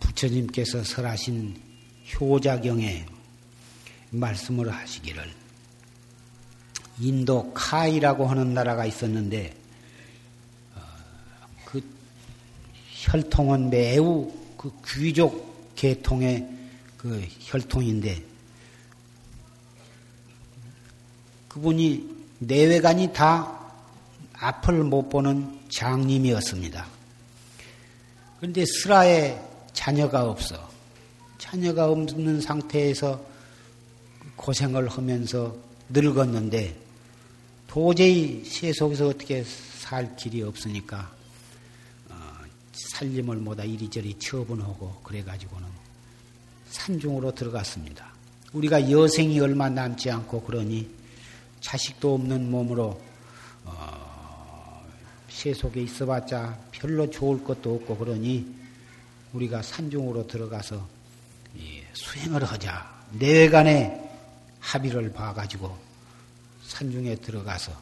부처님께서 0.00 0.82
설하신 0.84 1.60
효자경에 2.20 3.04
말씀을 4.10 4.72
하시기를 4.72 5.30
인도 7.00 7.52
카이라고 7.52 8.26
하는 8.26 8.54
나라가 8.54 8.86
있었는데 8.86 9.52
어, 10.76 10.80
그 11.64 11.82
혈통은 12.92 13.70
매우 13.70 14.32
그 14.64 14.72
귀족 14.86 15.74
계통의 15.76 16.48
그 16.96 17.22
혈통인데 17.40 18.24
그분이 21.48 22.08
내외관이 22.38 23.12
다 23.12 23.60
앞을 24.32 24.84
못 24.84 25.10
보는 25.10 25.60
장님이었습니다. 25.68 26.86
그런데 28.38 28.64
스라에 28.64 29.38
자녀가 29.74 30.30
없어. 30.30 30.70
자녀가 31.36 31.90
없는 31.90 32.40
상태에서 32.40 33.22
고생을 34.36 34.88
하면서 34.88 35.54
늙었는데 35.90 36.74
도저히 37.66 38.42
세속에서 38.46 39.08
어떻게 39.08 39.44
살 39.44 40.16
길이 40.16 40.42
없으니까 40.42 41.12
살림을 42.74 43.36
뭐다 43.36 43.64
이리저리 43.64 44.18
처분하고 44.18 45.00
그래가지고는 45.02 45.66
산중으로 46.70 47.34
들어갔습니다. 47.34 48.12
우리가 48.52 48.90
여생이 48.90 49.38
얼마 49.40 49.68
남지 49.68 50.10
않고 50.10 50.42
그러니 50.42 50.88
자식도 51.60 52.14
없는 52.14 52.50
몸으로 52.50 53.00
어, 53.64 54.84
세속에 55.28 55.82
있어봤자 55.82 56.58
별로 56.72 57.08
좋을 57.08 57.42
것도 57.42 57.74
없고 57.76 57.96
그러니 57.96 58.54
우리가 59.32 59.62
산중으로 59.62 60.26
들어가서 60.26 60.86
수행을 61.92 62.44
하자. 62.44 62.92
내외간에 63.12 64.00
합의를 64.60 65.12
봐가지고 65.12 65.76
산중에 66.66 67.16
들어가서 67.16 67.72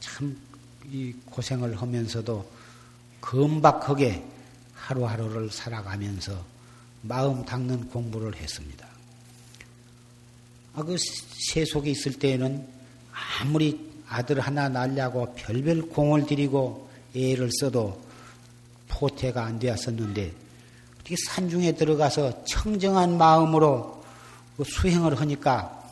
참 0.00 0.36
고생을 1.26 1.80
하면서도 1.80 2.57
금박하게 3.20 4.24
하루하루를 4.74 5.50
살아가면서 5.50 6.44
마음 7.02 7.44
닦는 7.44 7.88
공부를 7.88 8.34
했습니다. 8.36 8.86
아, 10.74 10.82
그 10.82 10.96
세속에 11.50 11.90
있을 11.90 12.18
때에는 12.18 12.66
아무리 13.40 13.88
아들 14.08 14.40
하나 14.40 14.68
낳으려고 14.68 15.34
별별 15.34 15.82
공을 15.88 16.26
들이고 16.26 16.88
애를 17.14 17.50
써도 17.60 18.00
포태가 18.88 19.44
안 19.44 19.58
되었었는데 19.58 20.32
어떻게 20.94 21.16
산중에 21.26 21.72
들어가서 21.72 22.44
청정한 22.44 23.18
마음으로 23.18 24.02
그 24.56 24.64
수행을 24.64 25.20
하니까 25.20 25.82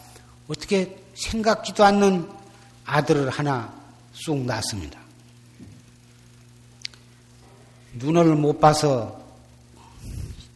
어떻게 0.49 0.99
생각지도 1.15 1.85
않는 1.85 2.29
아들을 2.85 3.31
하나 3.31 3.75
쑥 4.13 4.39
낳습니다. 4.39 5.06
눈을 7.99 8.37
못 8.37 8.61
봐서 8.61 9.21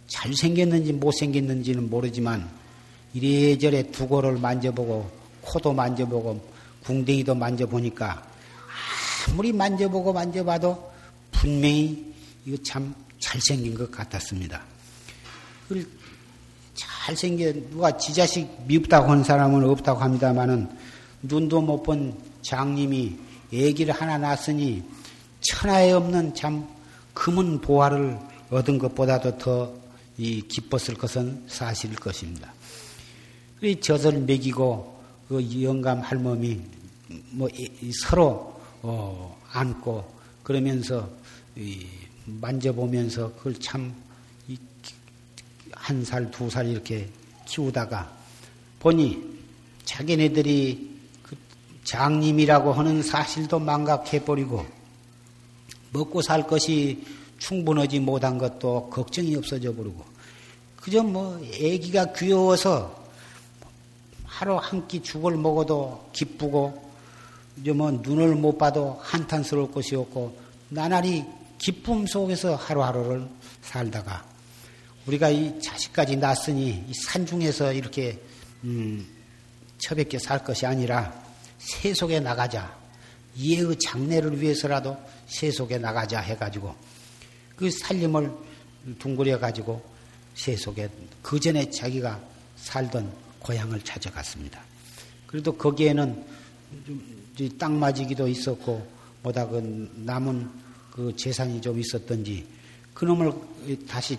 잘생겼는지 0.09 0.92
못생겼는지는 0.92 1.88
모르지만 1.88 2.48
이래저래 3.14 3.83
두고를 3.90 4.38
만져보고 4.38 5.11
코도 5.40 5.72
만져보고 5.72 6.40
궁뎅이도 6.85 7.35
만져보니까 7.35 8.22
아무리 9.29 9.53
만져보고 9.53 10.12
만져봐도 10.12 10.90
분명히 11.31 12.12
이거 12.44 12.57
참 12.62 12.94
잘생긴 13.20 13.74
것 13.74 13.90
같았습니다. 13.90 14.62
잘생겨 16.74 17.53
누가 17.70 17.96
지 17.96 18.12
자식 18.14 18.48
미흡다고 18.66 19.11
하는 19.11 19.24
사람은 19.24 19.68
없다고 19.68 20.00
합니다만은 20.00 20.68
눈도 21.22 21.61
못 21.61 21.83
본 21.83 22.14
장님이 22.42 23.16
애기를 23.53 23.92
하나 23.92 24.16
낳았으니 24.16 24.83
천하에 25.40 25.92
없는 25.92 26.35
참 26.35 26.66
금은 27.20 27.61
보화를 27.61 28.18
얻은 28.50 28.78
것보다도 28.78 29.37
더 29.38 29.80
이 30.20 30.42
기뻤을 30.42 30.98
것은 30.98 31.44
사실일 31.48 31.96
것입니다. 31.96 32.52
이 33.62 33.80
젖을 33.80 34.18
먹이고 34.20 35.02
그 35.28 35.62
영감 35.62 36.00
할멈이 36.00 36.61
뭐 37.30 37.48
서로 38.02 38.61
어 38.83 39.38
안고 39.50 40.12
그러면서 40.42 41.09
만져보면서 42.26 43.33
그걸 43.35 43.54
참 43.54 43.94
한 45.72 46.04
살, 46.04 46.30
두살 46.30 46.66
이렇게 46.66 47.09
키우다가 47.46 48.12
보니 48.80 49.22
자기네들이 49.85 50.90
그 51.22 51.37
장님이라고 51.85 52.72
하는 52.72 53.02
사실도 53.02 53.59
망각해버리고 53.59 54.66
먹고 55.92 56.22
살 56.22 56.46
것이 56.46 57.05
충분하지 57.38 58.00
못한 58.00 58.38
것도 58.38 58.90
걱정이 58.90 59.35
없어져 59.37 59.74
버리고 59.74 60.05
그저 60.76 61.03
뭐 61.03 61.40
애기가 61.53 62.12
귀여워서 62.12 62.98
하루 64.24 64.57
한 64.57 64.87
끼 64.88 65.03
죽을 65.03 65.37
먹어도 65.37 66.09
기쁘고 66.12 66.90
이제 67.61 67.72
뭐 67.72 67.90
눈을 67.90 68.35
못 68.37 68.57
봐도 68.57 68.98
한탄스러울 69.03 69.70
것이 69.70 69.94
없고 69.96 70.38
나날이 70.70 71.24
기쁨 71.59 72.07
속에서 72.07 72.55
하루하루를 72.57 73.29
살다가 73.62 74.24
우리가 75.07 75.29
이 75.31 75.61
자식까지 75.61 76.16
낳았으니 76.16 76.85
이 76.88 76.94
산중에서 76.94 77.72
이렇게 77.72 78.18
음, 78.64 79.07
처백게 79.79 80.18
살 80.18 80.44
것이 80.44 80.66
아니라 80.66 81.12
세속에 81.59 82.20
나가자. 82.20 82.79
이해의 83.37 83.76
장래를 83.79 84.40
위해서라도 84.40 84.96
세속에 85.31 85.79
나가자 85.79 86.21
해가지고 86.21 86.75
그 87.57 87.71
살림을 87.71 88.31
둥그려 88.99 89.38
가지고 89.38 89.83
세속에 90.35 90.88
그 91.23 91.38
전에 91.38 91.71
자기가 91.71 92.21
살던 92.57 93.11
고향을 93.38 93.81
찾아갔습니다. 93.83 94.61
그래도 95.27 95.57
거기에는 95.57 96.25
땅 97.59 97.79
맞이기도 97.79 98.29
있었고 98.29 98.87
뭐다 99.23 99.47
그 99.49 99.90
남은 100.05 100.51
그 100.90 101.14
재산이 101.16 101.61
좀 101.61 101.79
있었던지 101.79 102.47
그놈을 102.95 103.33
다시 103.88 104.19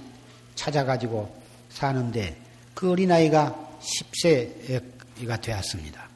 찾아가지고 0.56 1.42
사는데 1.70 2.40
그 2.74 2.92
어린아이가 2.92 3.80
10세가 3.82 5.42
되었습니다. 5.42 6.10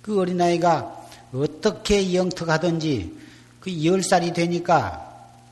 그 0.00 0.20
어린아이가 0.20 1.08
어떻게 1.32 2.14
영특하든지 2.14 3.27
그 3.60 3.70
10살이 3.70 4.34
되니까 4.34 5.04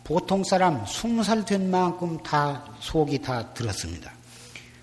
보통 0.05 0.45
사람 0.45 0.85
20살 0.85 1.47
된 1.47 1.71
만큼 1.71 2.17
다 2.23 2.65
속이 2.81 3.21
다 3.23 3.53
들었습니다. 3.55 4.13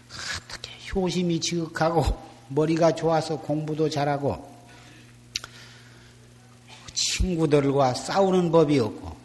어떻게 0.10 0.70
효심이 0.94 1.40
지극하고 1.40 2.04
머리가 2.50 2.94
좋아서 2.94 3.38
공부도 3.38 3.90
잘하고 3.90 4.52
친구들과 6.94 7.94
싸우는 7.94 8.52
법이 8.52 8.80
없고 8.80 9.16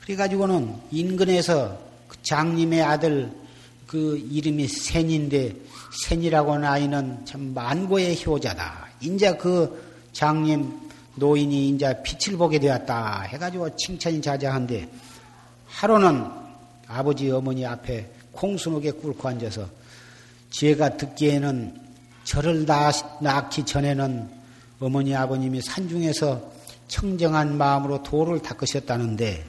그래가지고는 0.00 0.74
인근에서 0.90 1.78
그 2.08 2.16
장님의 2.22 2.82
아들 2.82 3.32
그 3.86 4.18
이름이 4.30 4.66
센인데 4.66 5.54
센이라고 6.06 6.54
하는 6.54 6.68
아이는 6.68 7.24
참 7.24 7.54
만고의 7.54 8.24
효자다. 8.24 8.88
인자 9.00 9.36
그 9.36 10.08
장님 10.12 10.72
노인이 11.16 11.68
인자 11.68 12.02
빛을 12.02 12.36
보게 12.36 12.58
되었다 12.58 13.22
해가지고 13.22 13.76
칭찬이 13.76 14.20
자자한데 14.20 14.88
하루는 15.66 16.24
아버지 16.88 17.30
어머니 17.30 17.64
앞에 17.64 18.10
콩수옥에 18.32 18.92
꿇고 18.92 19.28
앉아서 19.28 19.68
제가 20.50 20.96
듣기에는 20.96 21.80
저를 22.24 22.66
낳기 23.20 23.64
전에는 23.64 24.28
어머니 24.80 25.14
아버님이 25.14 25.60
산중에서 25.60 26.52
청정한 26.88 27.56
마음으로 27.56 28.02
도를 28.02 28.40
닦으셨다는데 28.40 29.44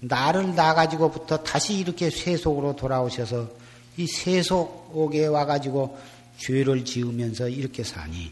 나를 0.00 0.54
낳아가지고부터 0.54 1.38
다시 1.42 1.78
이렇게 1.78 2.10
세속으로 2.10 2.76
돌아오셔서 2.76 3.48
이 3.96 4.06
세속에 4.06 5.26
와가지고 5.26 5.98
죄를 6.38 6.84
지으면서 6.84 7.48
이렇게 7.48 7.82
사니 7.82 8.30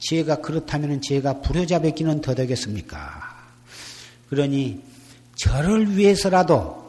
제가 0.00 0.36
그렇다면 0.36 1.00
제가 1.00 1.40
불효자뵙기는 1.42 2.20
더 2.20 2.34
되겠습니까? 2.34 3.36
그러니 4.28 4.82
저를 5.36 5.96
위해서라도 5.96 6.80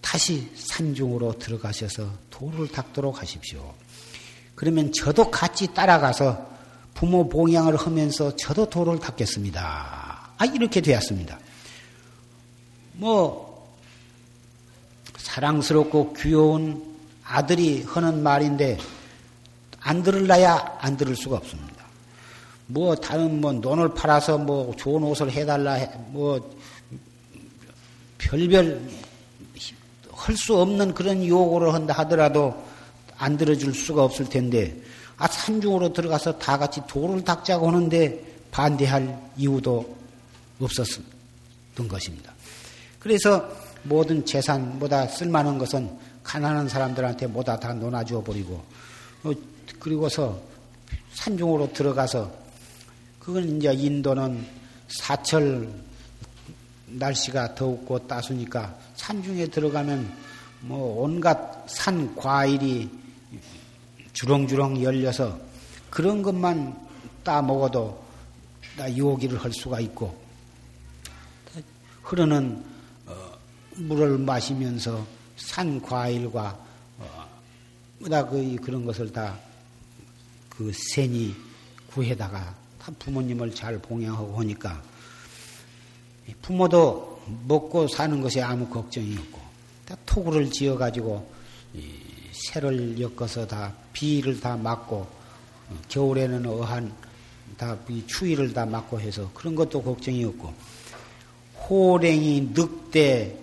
다시 0.00 0.50
산중으로 0.54 1.38
들어가셔서 1.38 2.10
도를 2.30 2.68
닦도록 2.68 3.20
하십시오. 3.20 3.74
그러면 4.54 4.92
저도 4.92 5.30
같이 5.30 5.72
따라가서 5.72 6.50
부모 6.94 7.28
봉양을 7.28 7.76
하면서 7.76 8.34
저도 8.36 8.68
도를 8.68 8.98
닦겠습니다. 8.98 10.30
아, 10.36 10.44
이렇게 10.46 10.80
되었습니다. 10.80 11.38
뭐, 12.94 13.74
사랑스럽고 15.16 16.14
귀여운 16.14 16.96
아들이 17.24 17.82
하는 17.84 18.22
말인데, 18.22 18.78
안 19.80 20.02
들을라야 20.02 20.78
안 20.80 20.96
들을 20.96 21.16
수가 21.16 21.36
없습니다. 21.36 21.69
뭐, 22.72 22.94
다른 22.94 23.40
뭐, 23.40 23.52
논을 23.52 23.94
팔아서 23.94 24.38
뭐, 24.38 24.74
좋은 24.76 25.02
옷을 25.02 25.30
해달라, 25.30 25.78
뭐, 26.08 26.56
별별 28.18 28.80
할 30.20 30.36
수 30.36 30.56
없는 30.56 30.92
그런 30.92 31.26
요구를 31.26 31.72
한다 31.72 31.94
하더라도 31.98 32.54
안 33.16 33.36
들어줄 33.36 33.74
수가 33.74 34.04
없을 34.04 34.28
텐데, 34.28 34.76
아, 35.16 35.26
산중으로 35.26 35.92
들어가서 35.92 36.38
다 36.38 36.58
같이 36.58 36.80
돌을 36.86 37.24
닦자고 37.24 37.68
하는데 37.68 38.22
반대할 38.50 39.18
이유도 39.36 39.96
없었던 40.60 41.88
것입니다. 41.88 42.32
그래서 42.98 43.48
모든 43.82 44.24
재산보다 44.24 45.06
쓸만한 45.08 45.58
것은 45.58 45.90
가난한 46.22 46.68
사람들한테 46.68 47.26
모다 47.26 47.58
다 47.58 47.72
논아주어 47.72 48.22
버리고, 48.22 48.62
어, 49.24 49.32
그리고서 49.78 50.38
산중으로 51.14 51.72
들어가서, 51.72 52.30
그건 53.20 53.56
이제 53.56 53.72
인도는 53.72 54.44
사철 54.88 55.72
날씨가 56.86 57.54
더웠고 57.54 58.08
따수니까 58.08 58.76
산중에 58.96 59.46
들어가면 59.46 60.12
뭐 60.62 61.04
온갖 61.04 61.64
산 61.68 62.16
과일이 62.16 62.90
주렁주렁 64.12 64.82
열려서 64.82 65.38
그런 65.88 66.22
것만 66.22 66.88
따 67.22 67.40
먹어도 67.40 68.02
나 68.76 68.96
요기를 68.96 69.38
할 69.38 69.52
수가 69.52 69.78
있고 69.80 70.18
흐르는 72.02 72.64
어, 73.06 73.32
물을 73.76 74.18
마시면서 74.18 75.06
산 75.36 75.80
과일과 75.80 76.58
어, 76.98 77.28
다 78.10 78.26
그, 78.26 78.56
그런 78.56 78.84
것을 78.84 79.12
다 79.12 79.38
그 80.60 80.70
센이 80.74 81.34
구해다가 81.86 82.54
다 82.82 82.92
부모님을 82.98 83.54
잘 83.54 83.78
봉양하고 83.78 84.38
하니까 84.40 84.82
부모도 86.42 87.22
먹고 87.46 87.88
사는 87.88 88.20
것이 88.20 88.40
아무 88.40 88.68
걱정이 88.68 89.16
없고 89.16 89.40
다 89.86 89.96
토구를 90.06 90.50
지어 90.50 90.76
가지고 90.76 91.30
새를 92.32 93.00
엮어서 93.00 93.46
다 93.46 93.72
비를 93.92 94.40
다 94.40 94.56
맞고 94.56 94.96
어, 94.96 95.78
겨울에는 95.88 96.46
어한 96.46 96.92
다 97.56 97.76
추위를 98.06 98.52
다 98.52 98.64
맞고 98.64 99.00
해서 99.00 99.30
그런 99.34 99.54
것도 99.54 99.82
걱정이 99.82 100.24
없고 100.24 100.54
호랭이, 101.68 102.50
늑대, 102.54 103.36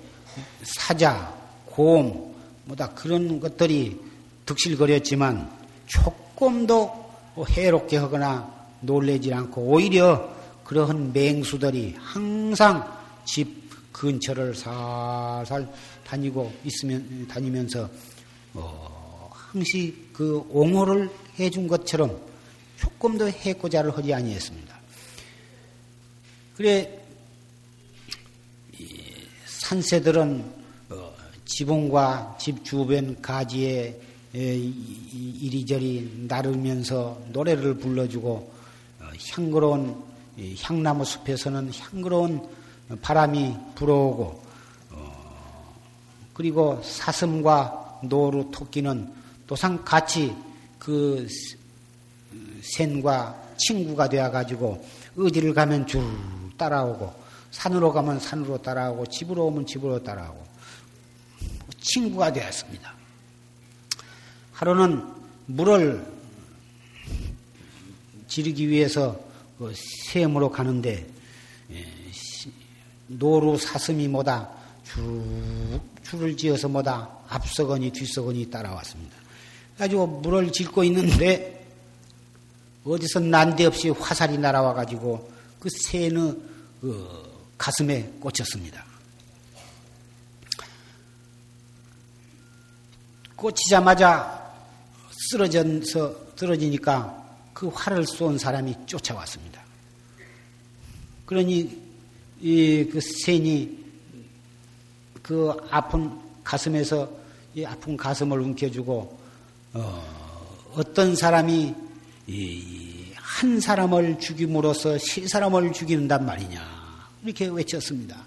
사자, 0.64 1.34
곰 1.66 2.28
뭐 2.68 2.76
다 2.76 2.90
그런 2.90 3.40
것들이 3.40 3.98
득실거렸지만 4.46 5.50
조금도 5.88 7.12
해롭게 7.50 7.98
하거나 7.98 8.57
놀래지 8.82 9.34
않고 9.34 9.62
오히려 9.62 10.36
그러한 10.64 11.14
맹수들이 11.14 11.96
항상 11.98 12.86
집 13.26 13.68
근처를 13.94 14.54
살살 14.54 15.68
다니고 16.06 16.54
있으면 16.64 17.28
다니면서 17.28 17.90
어, 18.54 19.30
항시 19.34 20.10
그 20.14 20.46
옹호를 20.50 21.10
해준 21.40 21.68
것처럼 21.68 22.20
조금 22.78 23.18
더 23.18 23.26
해코자를 23.26 23.96
하지 23.98 24.14
아니했습니다. 24.14 24.78
그래 26.56 27.00
산새들은 29.46 30.44
어, 30.90 31.14
지붕과 31.46 32.38
집 32.40 32.64
주변 32.64 33.22
가지에 33.22 34.00
이리저리 34.34 36.26
나르면서 36.28 37.20
노래를 37.32 37.76
불러주고 37.76 38.30
어, 38.30 38.57
향그러운 39.32 40.04
향나무 40.62 41.04
숲에서는 41.04 41.72
향그러운 41.74 42.48
바람이 43.02 43.56
불어오고 43.76 44.44
어, 44.92 45.76
그리고 46.34 46.82
사슴과 46.84 48.00
노루 48.04 48.52
토끼는 48.52 49.12
또상 49.48 49.84
같이 49.84 50.36
그 50.78 51.28
샌과 52.62 53.36
친구가 53.58 54.10
되어 54.10 54.30
가지고 54.30 54.86
어디를 55.18 55.54
가면 55.54 55.88
줄 55.88 56.02
따라오고 56.58 57.14
산으로 57.52 57.92
가면 57.92 58.20
산으로 58.20 58.62
따라오고 58.62 59.08
집으로 59.08 59.48
오면 59.48 59.66
집으로 59.66 60.04
따라오고 60.04 60.46
친구가 61.80 62.34
되었습니다. 62.34 62.94
하루는 64.54 65.06
물을 65.46 66.17
지르기 68.38 68.70
위해서 68.70 69.20
그 69.58 69.74
샘으로 70.12 70.52
가는데 70.52 71.08
예, 71.72 71.86
노루 73.08 73.58
사슴이 73.58 74.08
뭐다 74.08 74.48
쭉 74.84 75.82
줄을 76.04 76.38
지어서 76.38 76.68
뭐다 76.68 77.10
앞서거니 77.30 77.90
뒤서거니 77.90 78.52
따라왔습니다. 78.52 79.18
가지고 79.80 80.06
물을 80.06 80.52
짓고 80.52 80.84
있는데 80.84 81.66
어디서 82.86 83.22
난데없이 83.22 83.90
화살이 83.90 84.38
날아와 84.38 84.76
가지고 84.76 85.32
그 85.60 85.68
새의 85.90 86.12
그 86.12 87.52
가슴에 87.58 88.04
꽂혔습니다. 88.20 88.86
꽂히자마자 93.36 94.54
쓰러져서 95.32 96.36
쓰러지니까 96.36 97.27
그 97.58 97.70
활을 97.70 98.06
쏜 98.06 98.38
사람이 98.38 98.86
쫓아왔습니다. 98.86 99.60
그러니 101.26 101.76
이그 102.40 103.00
새이 103.02 103.76
그 105.24 105.58
아픈 105.72 106.20
가슴에서 106.44 107.10
이 107.56 107.66
아픈 107.66 107.98
가슴을 107.98 108.40
움켜주고 108.42 109.20
어, 109.74 110.84
떤 110.94 111.16
사람이 111.16 111.74
이, 112.28 113.12
한 113.16 113.60
사람을 113.60 114.20
죽임으로써 114.20 115.00
세 115.00 115.28
사람을 115.28 115.74
죽인단 115.74 116.28
말이냐 116.28 116.62
이렇게 117.24 117.48
외쳤습니다. 117.48 118.22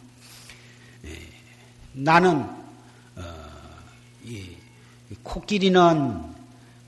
예, 1.04 1.16
나는 1.92 2.40
어, 3.14 3.22
이, 4.24 4.56
코끼리는 5.22 6.20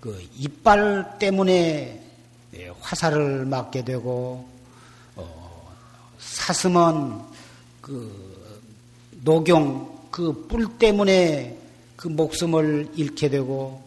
그 0.01 0.29
이빨 0.37 1.21
때문에 1.21 1.53
예, 1.53 2.02
화살을 2.83 3.47
맞게 3.47 3.85
되고 3.85 4.47
어, 5.17 5.73
사슴은 6.19 7.21
그 7.81 8.33
녹용 9.23 9.91
그 10.11 10.47
뿔 10.49 10.79
때문에 10.79 11.57
그 11.97 12.09
목숨을 12.09 12.91
잃게 12.97 13.31
되고 13.31 13.83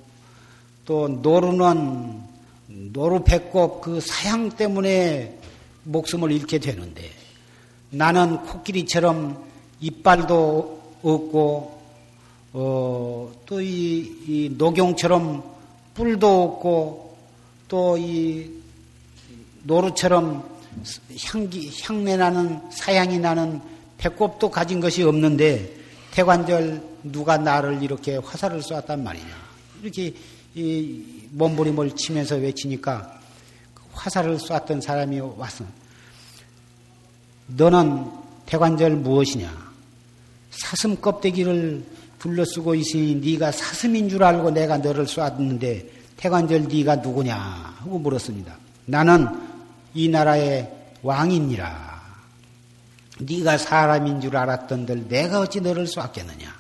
또 0.86 1.08
노루는 1.08 2.22
노루 2.68 3.24
배꼽 3.24 3.82
그 3.82 4.00
사양 4.02 4.50
때문에 4.50 5.38
목숨을 5.84 6.32
잃게 6.32 6.58
되는데 6.58 7.12
나는 7.92 8.38
코끼리처럼 8.46 9.44
이빨도 9.82 10.82
없고 11.04 11.82
어, 12.54 13.32
또이 13.46 13.68
이 14.28 14.56
녹용처럼 14.58 15.44
뿔도 15.94 16.44
없고 16.44 17.18
또 17.68 17.98
이 17.98 18.65
노루처럼 19.66 20.48
향기 21.26 21.72
향내 21.82 22.18
나는 22.18 22.62
사향이 22.72 23.20
나는 23.20 23.62
배꼽도 23.98 24.50
가진 24.52 24.80
것이 24.80 25.04
없는데 25.04 25.76
태관절 26.12 26.82
누가 27.04 27.38
나를 27.38 27.82
이렇게 27.82 28.18
화살을 28.18 28.62
쏘았단 28.62 29.04
말이냐 29.04 29.28
이렇게 29.82 30.14
이 30.54 31.04
몸부림을 31.32 31.92
치면서 31.96 32.36
외치니까 32.36 33.20
화살을 33.92 34.40
쐈던 34.40 34.82
사람이 34.82 35.20
왔어. 35.20 35.66
너는 37.48 38.12
태관절 38.46 38.92
무엇이냐? 38.98 39.66
사슴 40.52 41.00
껍데기를 41.00 41.84
둘러쓰고 42.20 42.76
있으니 42.76 43.16
네가 43.16 43.52
사슴인 43.52 44.10
줄 44.10 44.24
알고 44.24 44.52
내가 44.52 44.78
너를 44.78 45.08
쐈는데 45.08 45.90
태관절 46.18 46.68
네가 46.68 46.98
누구냐? 46.98 47.36
하고 47.36 48.00
물었습니다. 48.00 48.58
나는 48.86 49.28
이 49.96 50.10
나라의 50.10 50.72
왕이니라. 51.02 51.96
네가 53.22 53.58
사람인 53.58 54.22
줄 54.22 54.36
알았던들 54.36 55.08
내가 55.08 55.40
어찌 55.40 55.62
너를 55.62 55.88
쐈겠느냐? 55.88 56.54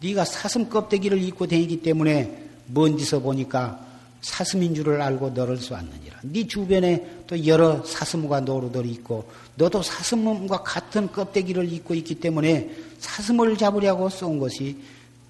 네가 0.00 0.24
사슴 0.24 0.68
껍데기를 0.68 1.20
입고 1.22 1.46
다니기 1.46 1.82
때문에 1.82 2.44
먼 2.66 2.96
데서 2.96 3.20
보니까 3.20 3.84
사슴인 4.20 4.74
줄을 4.74 5.00
알고 5.00 5.30
너를 5.30 5.56
쏘았느니라. 5.56 6.18
네 6.22 6.46
주변에 6.46 7.22
또 7.26 7.46
여러 7.46 7.82
사슴과 7.84 8.40
노루들이 8.40 8.90
있고 8.90 9.30
너도 9.54 9.82
사슴과 9.82 10.62
같은 10.62 11.10
껍데기를 11.10 11.72
입고 11.72 11.94
있기 11.94 12.16
때문에 12.16 12.70
사슴을 12.98 13.56
잡으려고 13.56 14.08
쏜 14.10 14.38
것이 14.38 14.76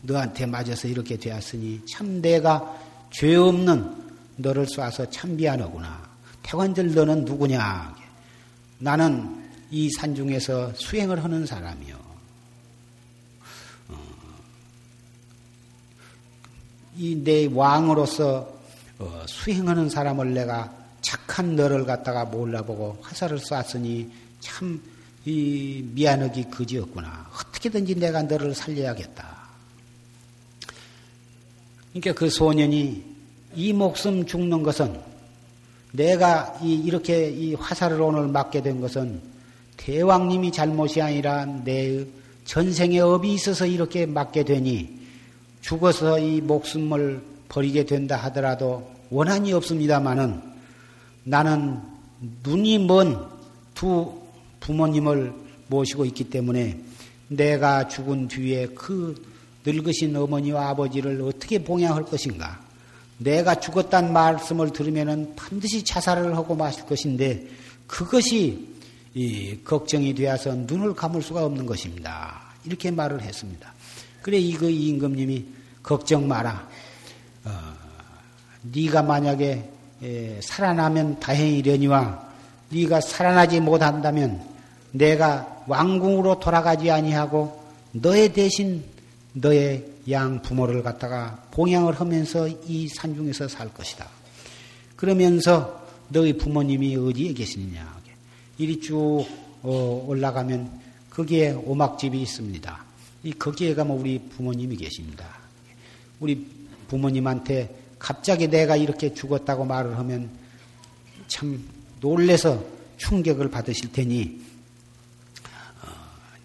너한테 0.03 0.47
맞아서 0.47 0.89
이렇게 0.89 1.17
되었으니 1.17 1.83
참 1.87 2.21
내가 2.21 2.77
죄 3.11 3.37
없는 3.37 3.95
너를 4.37 4.67
쏴서 4.67 5.11
참 5.11 5.37
미안하구나. 5.37 6.08
태관절 6.49 6.95
너는 6.95 7.27
누구냐? 7.27 7.95
나는 8.79 9.51
이 9.71 9.91
산중에서 9.91 10.73
수행을 10.73 11.23
하는 11.23 11.45
사람이요. 11.45 11.95
어, 13.89 13.99
이내 16.97 17.51
왕으로서 17.53 18.51
어, 18.99 19.25
수행하는 19.27 19.91
사람을 19.91 20.33
내가 20.33 20.75
착한 21.03 21.55
너를 21.55 21.85
갖다가 21.85 22.25
몰라보고 22.25 22.99
화살을 23.03 23.39
쐈으니 23.39 24.11
참 24.41 24.81
미안하기 25.27 26.45
그지였구나. 26.45 27.31
어떻게든지 27.35 27.97
내가 27.97 28.23
너를 28.23 28.55
살려야겠다. 28.55 29.37
그러니까 31.93 32.19
그 32.19 32.31
소년이 32.31 33.05
이 33.55 33.73
목숨 33.75 34.25
죽는 34.25 34.63
것은 34.63 35.08
내가 35.93 36.59
이렇게 36.63 37.31
이 37.31 37.55
화살을 37.55 38.01
오늘 38.01 38.29
맞게 38.29 38.63
된 38.63 38.81
것은 38.81 39.21
대왕님이 39.77 40.53
잘못이 40.53 41.01
아니라 41.01 41.45
내 41.45 42.05
전생의 42.45 43.01
업이 43.01 43.35
있어서 43.35 43.67
이렇게 43.67 44.07
맞게 44.07 44.45
되니 44.45 44.99
죽어서 45.61 46.19
이 46.19 46.41
목숨을 46.41 47.23
버리게 47.49 47.85
된다 47.85 48.17
하더라도 48.17 48.91
원한이 49.11 49.53
없습니다마는 49.53 50.41
나는 51.25 51.81
눈이 52.45 52.81
먼 52.81 53.39
두 53.79 54.13
부모님을 54.59 55.33
모시고 55.69 56.05
있기 56.07 56.25
때문에 56.31 56.81
내가 57.29 57.87
죽은 57.87 58.27
뒤에 58.27 58.67
그 58.75 59.15
늙으신 59.65 60.17
어머니와 60.17 60.71
아버지를 60.71 61.23
어떻게 61.23 61.63
봉양할 61.63 62.03
것인가? 62.07 62.59
내가 63.19 63.57
죽었단 63.57 64.13
말씀을 64.13 64.73
들으면 64.73 65.35
반드시 65.37 65.85
자살을 65.85 66.37
하고 66.37 66.55
마실 66.55 66.87
것인데 66.87 67.47
그것이 67.87 68.69
걱정이 69.65 70.15
되어서 70.15 70.55
눈을 70.55 70.95
감을 70.95 71.23
수가 71.23 71.45
없는 71.45 71.67
것입니다. 71.67 72.41
이렇게 72.65 72.91
말을 72.91 73.23
했습니다. 73.23 73.73
그래 74.23 74.39
이거 74.39 74.69
임금님이 74.69 75.45
걱정 75.83 76.29
마라. 76.29 76.69
어, 77.45 77.51
네가 78.63 79.03
만약에 79.03 79.71
에, 80.03 80.41
살아나면 80.43 81.19
다행이려니와 81.19 82.29
네가 82.71 83.01
살아나지 83.01 83.61
못한다면 83.61 84.43
내가 84.93 85.65
왕궁으로 85.67 86.39
돌아가지 86.41 86.91
아니하고 86.91 87.63
너의 87.93 88.33
대신 88.33 88.85
너의 89.33 89.85
양 90.11 90.41
부모를 90.43 90.83
갖다가 90.83 91.43
봉양을 91.51 92.01
하면서 92.01 92.49
이 92.49 92.89
산중에서 92.89 93.49
살 93.49 93.73
것이다. 93.73 94.09
그러면서 94.97 95.87
너희 96.09 96.37
부모님이 96.37 96.97
어디에 96.97 97.33
계시느냐? 97.33 97.99
이리 98.59 98.81
쭉 98.81 99.27
어, 99.63 100.05
올라가면 100.07 100.81
거기에 101.11 101.53
오막집이 101.53 102.21
있습니다. 102.21 102.85
이 103.25 103.33
거기에 103.33 103.75
가면 103.75 103.99
우리 103.99 104.19
부모님이 104.19 104.77
계십니다. 104.77 105.27
우리 106.21 106.47
부모님한테 106.89 107.75
갑자기 107.99 108.49
내가 108.49 108.77
이렇게 108.77 109.13
죽었다고 109.13 109.65
말을 109.65 109.99
하면 109.99 110.31
참 111.27 111.63
놀래서 112.01 112.65
충격을 112.97 113.51
받으실 113.51 113.93
테니 113.93 114.41
어, 115.83 115.89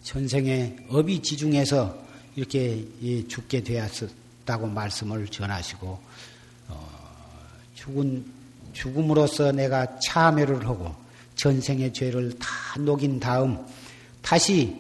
전생에 0.04 0.76
업이 0.90 1.22
지중해서 1.22 2.03
이렇게 2.36 2.86
죽게 3.28 3.62
되었다고 3.62 4.68
말씀을 4.68 5.28
전하시고 5.28 6.00
어, 6.70 7.00
죽은 7.76 8.26
죽음으로써 8.74 9.52
내가 9.52 10.00
참여를 10.00 10.66
하고 10.66 10.96
전생의 11.36 11.94
죄를 11.94 12.38
다 12.40 12.48
녹인 12.80 13.20
다음 13.20 13.64
다시 14.22 14.76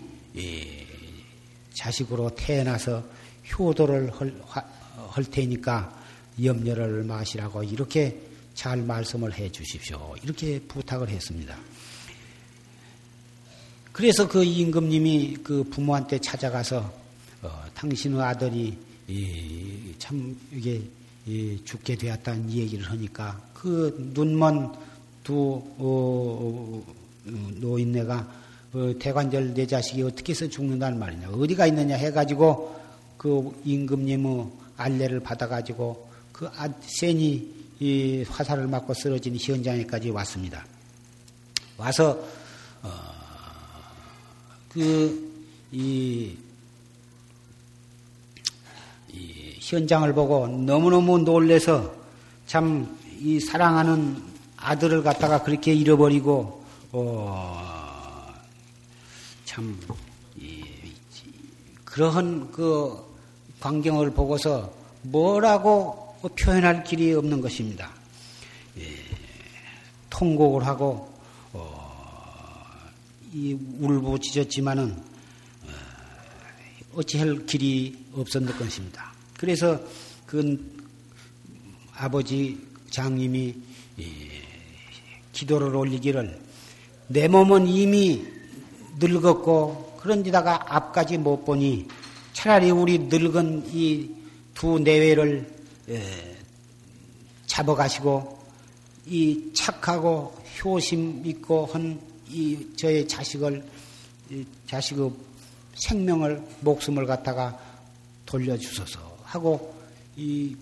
자식으로 1.73 2.31
태어나서 2.35 3.03
효도를 3.51 4.11
할, 4.13 4.33
할 5.09 5.23
테니까 5.23 6.01
염려를 6.43 7.03
마시라고 7.03 7.63
이렇게 7.63 8.17
잘 8.55 8.77
말씀을 8.77 9.33
해 9.33 9.51
주십시오. 9.51 10.15
이렇게 10.23 10.59
부탁을 10.59 11.09
했습니다. 11.09 11.57
그래서 13.91 14.27
그 14.27 14.43
임금님이 14.43 15.37
그 15.43 15.63
부모한테 15.65 16.19
찾아가서 16.19 17.02
어, 17.43 17.63
당신의 17.73 18.21
아들이 18.21 18.77
이, 19.07 19.93
참 19.99 20.35
이게 20.51 20.81
이, 21.25 21.59
죽게 21.65 21.95
되었다는 21.95 22.49
얘기를 22.49 22.89
하니까 22.89 23.39
그 23.53 24.11
눈먼 24.13 24.73
두 25.23 25.61
어, 25.77 26.83
어, 26.85 26.85
노인네가 27.25 28.43
어, 28.73 28.93
대관절 28.97 29.53
내 29.53 29.67
자식이 29.67 30.01
어떻게 30.03 30.31
해서 30.31 30.47
죽는다는 30.47 30.97
말이냐 30.97 31.29
어디가 31.29 31.67
있느냐 31.67 31.95
해가지고 31.95 32.81
그 33.17 33.51
임금님의 33.65 34.47
알레를 34.77 35.19
받아가지고 35.19 36.09
그 36.31 36.47
아, 36.55 36.67
센이 36.81 37.63
이 37.79 38.25
화살을 38.29 38.67
맞고 38.67 38.93
쓰러진 38.93 39.37
현장에까지 39.39 40.09
왔습니다. 40.09 40.65
와서 41.77 42.17
어, 42.81 42.89
그이 44.69 46.37
이 49.13 49.52
현장을 49.63 50.11
보고 50.13 50.47
너무너무 50.47 51.19
놀래서 51.19 51.93
참 52.47 53.03
이 53.23 53.39
사랑하는 53.39 54.21
아들을 54.57 55.01
갖다가 55.01 55.41
그렇게 55.41 55.73
잃어버리고 55.73 56.61
어, 56.91 58.33
참 59.45 59.79
이, 60.35 60.61
그러한 61.85 62.51
그 62.51 63.01
광경을 63.61 64.11
보고서 64.11 64.73
뭐라고 65.03 66.17
뭐 66.21 66.31
표현할 66.37 66.83
길이 66.83 67.13
없는 67.13 67.39
것입니다. 67.39 67.91
예, 68.77 68.89
통곡을 70.09 70.67
하고 70.67 71.09
어, 71.53 72.81
이 73.31 73.57
울부짖었지만은 73.79 75.01
어, 75.63 75.67
어찌할 76.95 77.45
길이 77.45 78.05
없었던 78.13 78.57
것입니다. 78.57 79.13
그래서 79.43 79.77
그 80.25 80.57
아버지 81.93 82.57
장님이 82.89 83.53
예, 83.99 84.05
기도를 85.33 85.75
올리기를 85.75 86.39
내 87.09 87.27
몸은 87.27 87.67
이미 87.67 88.25
늙었고 88.99 89.97
그런데다가 89.99 90.73
앞까지 90.73 91.17
못 91.17 91.43
보니 91.43 91.89
차라리 92.31 92.71
우리 92.71 92.97
늙은 92.99 93.69
이 93.73 94.23
두 94.53 94.79
내외를 94.79 95.51
잡아가시고 97.45 98.39
이 99.07 99.51
착하고 99.53 100.33
효심 100.63 101.23
있고 101.25 101.65
한 101.65 101.99
이 102.29 102.57
저의 102.77 103.05
자식을 103.09 103.61
자식의 104.67 105.11
생명을 105.75 106.41
목숨을 106.61 107.05
갖다가 107.05 107.59
돌려주소서 108.25 109.12
하고 109.33 109.73
이 110.15 110.55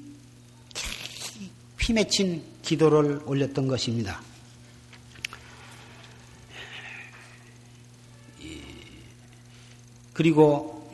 피맺힌 1.75 2.41
기도를 2.61 3.19
올렸던 3.25 3.67
것입니다. 3.67 4.21
그리고 10.13 10.89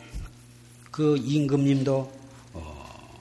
그 0.90 1.18
임금님도 1.18 2.12
어, 2.54 3.20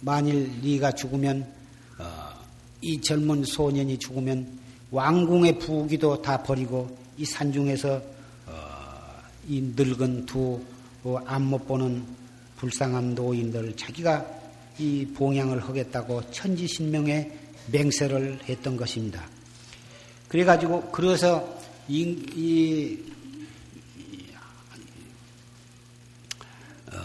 만일 0.00 0.60
네가 0.60 0.90
죽으면 0.90 1.46
어, 1.98 2.04
이 2.80 3.00
젊은 3.00 3.44
소년이 3.44 4.00
죽으면 4.00 4.58
왕궁의 4.90 5.60
부귀도 5.60 6.20
다 6.22 6.42
버리고 6.42 6.98
이 7.16 7.24
산중에서 7.24 8.02
어, 8.46 9.22
이 9.46 9.60
늙은 9.76 10.26
두 10.26 10.60
안못 11.26 11.66
보는 11.66 12.04
불쌍한 12.56 13.14
노인들 13.14 13.76
자기가 13.76 14.26
이 14.78 15.06
봉양을 15.14 15.62
하겠다고 15.62 16.30
천지신명에 16.30 17.30
맹세를 17.72 18.40
했던 18.48 18.76
것입니다. 18.76 19.28
그래가지고 20.28 20.90
그래서 20.90 21.58
이, 21.88 22.00
이 22.34 22.98
어, 26.92 26.98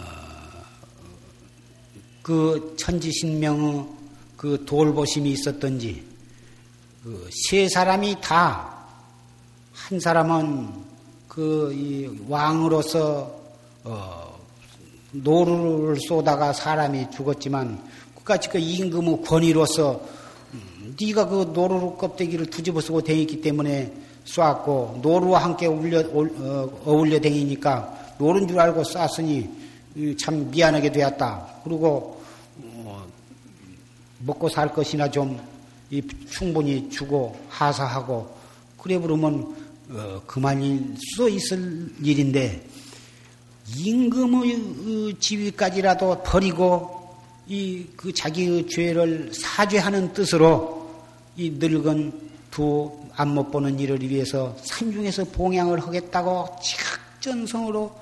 그 2.21 2.75
천지신명의 2.79 3.85
그 4.37 4.63
돌보심이 4.65 5.31
있었던지 5.31 6.03
그 7.03 7.29
세 7.49 7.67
사람이 7.69 8.17
다 8.21 8.81
한 9.91 9.99
사람은 9.99 10.69
그 11.27 12.25
왕으로서 12.29 13.40
어, 13.83 14.39
노루를 15.11 15.97
쏘다가 16.07 16.53
사람이 16.53 17.11
죽었지만 17.11 17.81
끝까지 18.15 18.49
그 18.49 18.57
임금의 18.57 19.21
권위로서 19.23 20.01
음, 20.53 20.95
네가 20.99 21.27
그 21.27 21.51
노루루 21.53 21.97
껍데기를 21.97 22.45
뒤집어 22.47 22.81
쓰고 22.81 23.01
다녔기 23.01 23.41
때문에 23.41 23.91
쏘았고 24.25 24.99
노루와 25.01 25.43
함께 25.43 25.65
울려, 25.65 25.99
어, 25.99 26.81
어울려 26.85 27.19
다니니까 27.19 28.15
노룬 28.17 28.47
줄 28.47 28.59
알고 28.59 28.83
쐈으니 28.83 29.49
참 30.19 30.49
미안하게 30.51 30.91
되었다. 30.91 31.47
그리고 31.63 32.21
어, 32.63 33.05
먹고 34.19 34.47
살 34.49 34.71
것이나 34.71 35.09
좀 35.09 35.39
충분히 36.29 36.89
주고 36.89 37.35
하사하고 37.49 38.33
그래 38.77 38.97
부르면 38.99 39.55
어, 39.89 40.21
그만일 40.25 40.95
수 41.15 41.29
있을 41.29 41.91
일인데 42.01 42.63
임금의 43.75 45.15
지위까지라도 45.19 46.23
버리고 46.23 46.99
이 47.47 47.85
그 47.97 48.13
자기의 48.13 48.67
죄를 48.67 49.31
사죄하는 49.33 50.13
뜻으로 50.13 50.89
이 51.37 51.49
늙은 51.51 52.29
두 52.51 53.01
안 53.17 53.29
못 53.35 53.51
보는 53.51 53.77
일을 53.79 54.01
위해서 54.01 54.55
산중에서 54.63 55.25
봉양을 55.25 55.79
하겠다고 55.81 56.55
지각전성으로 56.63 57.93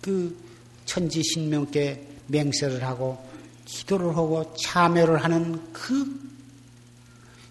그 0.00 0.36
천지 0.84 1.22
신명께 1.22 2.04
맹세를 2.26 2.82
하고 2.82 3.18
기도를 3.64 4.08
하고 4.16 4.52
참여를 4.56 5.22
하는 5.22 5.72
그 5.72 6.28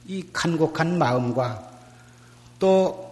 이 0.10 0.24
간곡한 0.32 0.98
마음과 0.98 1.70
또 2.60 3.08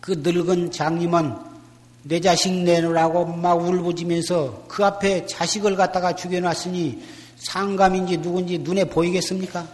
그 0.00 0.12
늙은 0.22 0.70
장님은 0.70 1.53
내 2.04 2.20
자식 2.20 2.52
내놓으라고 2.52 3.26
막 3.26 3.54
울부짖으면서 3.54 4.64
그 4.68 4.84
앞에 4.84 5.26
자식을 5.26 5.74
갖다가 5.74 6.14
죽여놨으니 6.14 7.02
상감인지 7.36 8.18
누군지 8.18 8.58
눈에 8.58 8.84
보이겠습니까? 8.84 9.66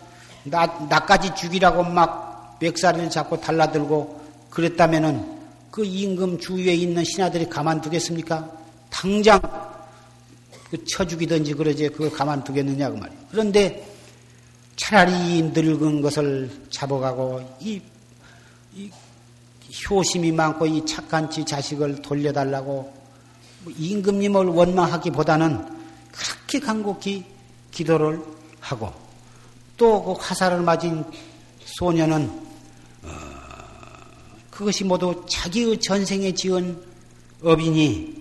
나, 0.44 0.66
나까지 0.88 1.34
죽이라고 1.34 1.84
막 1.84 2.56
멱살을 2.60 3.10
잡고 3.10 3.40
달라들고 3.40 4.20
그랬다면은 4.48 5.40
그 5.70 5.84
임금 5.84 6.38
주위에 6.38 6.74
있는 6.74 7.04
신하들이 7.04 7.48
가만두겠습니까? 7.48 8.50
당장 8.90 9.40
그쳐 10.70 11.04
죽이든지 11.04 11.54
그러지 11.54 11.88
그걸 11.88 12.10
가만두겠느냐 12.10 12.90
그 12.90 12.96
말이에요. 12.96 13.20
그런데 13.30 13.88
차라리 14.76 15.42
늙은 15.52 16.00
것을 16.00 16.48
잡아가고 16.70 17.42
이, 17.60 17.80
이 18.74 18.90
효심이 19.88 20.32
많고 20.32 20.66
이 20.66 20.84
착한 20.84 21.30
지 21.30 21.44
자식을 21.44 22.02
돌려달라고 22.02 23.00
뭐 23.62 23.72
임금님을 23.76 24.46
원망하기보다는 24.46 25.80
그렇게 26.12 26.60
간곡히 26.60 27.24
기도를 27.70 28.20
하고 28.60 28.92
또 29.76 30.02
그 30.04 30.12
화살을 30.20 30.60
맞은 30.60 31.04
소녀는 31.64 32.30
어, 33.02 33.08
그것이 34.50 34.84
모두 34.84 35.24
자기의 35.28 35.80
전생에 35.80 36.32
지은 36.34 36.82
업이니 37.42 38.20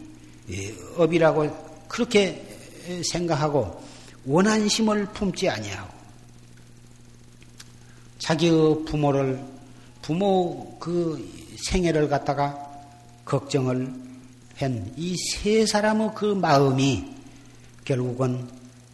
업이라고 0.96 1.86
그렇게 1.88 2.46
생각하고 3.12 3.84
원한심을 4.26 5.08
품지 5.08 5.50
아니하고 5.50 5.90
자기의 8.20 8.86
부모를 8.86 9.44
부모 10.10 10.76
그 10.80 11.24
생애를 11.68 12.10
갖다가 12.10 12.58
걱정을 13.26 13.94
한 14.56 14.92
이 14.98 15.16
세 15.16 15.68
사람의 15.68 16.14
그 16.16 16.34
마음이 16.34 17.06
결국은 17.86 18.50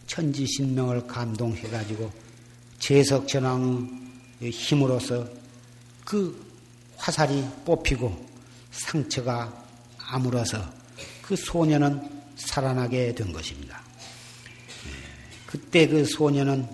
천지신명을 0.08 1.08
감동해가지고 1.08 2.12
제석전왕의 2.80 4.52
힘으로서 4.52 5.26
그 6.04 6.38
화살이 6.98 7.46
뽑히고 7.64 8.14
상처가 8.72 9.54
아물어서 9.98 10.62
그 11.22 11.38
소녀는 11.38 12.02
살아나게 12.36 13.16
된 13.16 13.32
것입니다. 13.32 13.82
예, 14.86 14.92
그때 15.46 15.88
그 15.88 16.04
소녀는 16.04 16.68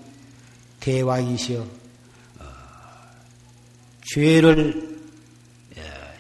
대왕이시여 0.80 1.62
어, 1.62 1.81
죄를 4.14 4.92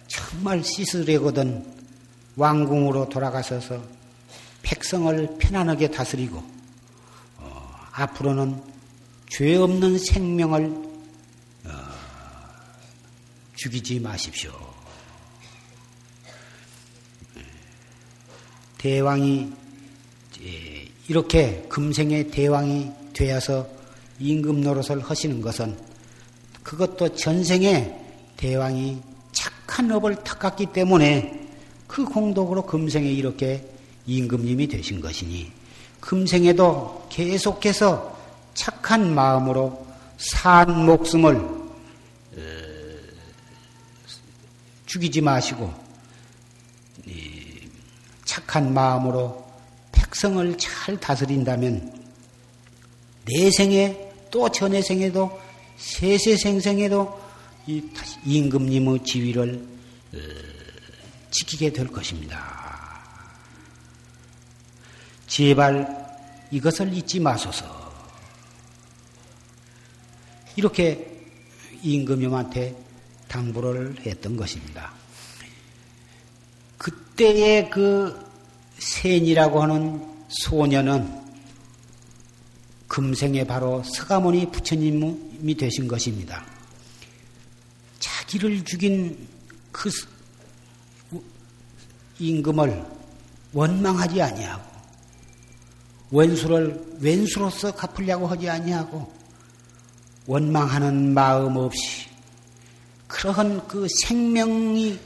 정말 0.08 0.64
씻으려거든 0.64 1.66
왕궁으로 2.38 3.10
돌아가셔서 3.10 3.84
백성을 4.62 5.38
편안하게 5.38 5.92
다스리고 5.92 6.42
어, 7.38 7.76
앞으로는 7.92 8.62
죄 9.30 9.58
없는 9.58 9.98
생명을 9.98 10.66
어, 11.66 11.70
죽이지 13.56 14.00
마십시오. 14.00 14.52
대왕이 18.78 19.52
이렇게 21.08 21.66
금생의 21.70 22.32
대왕이 22.32 22.92
되어서 23.14 23.68
임금 24.20 24.62
노릇을 24.62 25.02
하시는 25.02 25.42
것은 25.42 25.91
그것도 26.72 27.16
전생에 27.16 27.94
대왕이 28.38 29.02
착한 29.34 29.92
업을 29.92 30.16
닦았기 30.24 30.68
때문에 30.68 31.50
그 31.86 32.06
공덕으로 32.06 32.66
금생에 32.66 33.12
이렇게 33.12 33.68
임금님이 34.06 34.70
되신 34.70 35.02
것이니 35.02 35.52
금생에도 36.00 37.08
계속해서 37.10 38.18
착한 38.54 39.14
마음으로 39.14 39.86
산 40.18 40.86
목숨을 40.86 41.36
어, 41.36 42.42
죽이지 44.86 45.20
마시고 45.20 45.74
착한 48.24 48.74
마음으로 48.74 49.46
sắc 49.94 50.16
성을 50.16 50.58
잘 50.58 50.98
다스린다면 50.98 52.06
내생에 53.26 54.10
또 54.30 54.48
전해생에도 54.48 55.51
세세생생에도 55.82 57.20
이 57.68 57.84
임금님의 58.26 59.04
지위를 59.04 59.68
어, 60.14 60.18
지키게 61.32 61.74
될 61.74 61.88
것입니다. 61.88 63.02
제발 65.28 66.02
이것을 66.52 66.94
잊지 66.94 67.20
마소서. 67.20 67.82
이렇게 70.56 71.08
임금님한테 71.82 72.76
당부를 73.28 73.96
했던 74.06 74.36
것입니다. 74.36 74.92
그때의 76.78 77.70
그 77.70 78.30
센이라고 78.78 79.62
하는 79.64 80.06
소녀는 80.28 81.22
금생에 82.88 83.46
바로 83.46 83.82
서가모니 83.84 84.52
부처님 84.52 85.31
이 85.44 85.56
되신 85.56 85.88
것입니다. 85.88 86.46
자기를 88.00 88.64
죽인 88.64 89.28
그 89.72 89.90
임금을 92.20 92.86
원망하지 93.54 94.22
아니하고 94.22 94.72
원수를 96.12 96.98
왼수로서 97.00 97.74
갚으려고 97.74 98.28
하지 98.28 98.50
아니하고 98.50 99.12
원망하는 100.28 101.14
마음 101.14 101.58
없이 101.58 102.08
그러한 103.08 103.68
그 103.68 103.88
생명이 104.04 105.00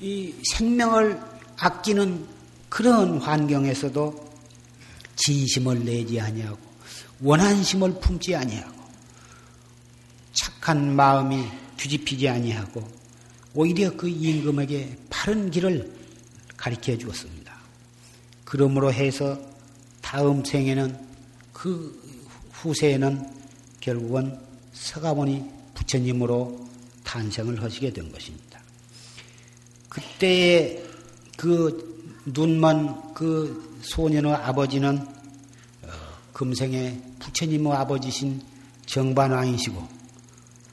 이 0.00 0.34
생명을 0.52 1.20
아끼는 1.56 2.26
그런 2.68 3.18
환경에서도 3.18 4.30
진심을 5.16 5.84
내지 5.84 6.20
아니하고 6.20 6.58
원한심을 7.20 8.00
품지 8.00 8.34
아니하고 8.34 8.79
착한 10.32 10.94
마음이 10.94 11.44
뒤집히지 11.76 12.28
아니하고 12.28 12.86
오히려 13.54 13.94
그 13.96 14.08
임금에게 14.08 14.96
바른 15.08 15.50
길을 15.50 15.90
가르쳐 16.56 16.96
주었습니다. 16.96 17.54
그러므로 18.44 18.92
해서 18.92 19.38
다음 20.00 20.44
생에는 20.44 20.98
그 21.52 22.00
후세에는 22.52 23.40
결국은 23.80 24.38
서가모니 24.72 25.44
부처님으로 25.74 26.68
탄생을 27.04 27.62
하시게 27.62 27.92
된 27.92 28.10
것입니다. 28.12 28.60
그때의 29.88 30.84
그 31.36 32.22
눈먼 32.26 33.14
그 33.14 33.78
소년의 33.82 34.34
아버지는 34.34 34.98
어, 34.98 35.88
금생에 36.32 37.00
부처님의 37.18 37.72
아버지신 37.72 38.40
정반왕이시고 38.86 39.99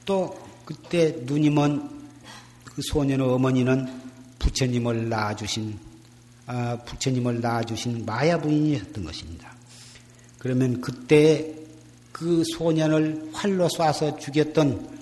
또 0.08 0.34
그때 0.64 1.12
먼그 1.26 2.80
소년의 2.80 3.28
어머니는 3.28 3.86
부처님을 4.38 5.10
낳아주신 5.10 5.78
아, 6.46 6.78
부처님을 6.78 7.42
낳아주신 7.42 8.06
마야 8.06 8.40
부인이었던 8.40 9.04
것입니다. 9.04 9.54
그러면 10.38 10.80
그때 10.80 11.54
그 12.10 12.42
소년을 12.56 13.32
활로 13.34 13.68
쏴서 13.68 14.18
죽였던 14.18 14.98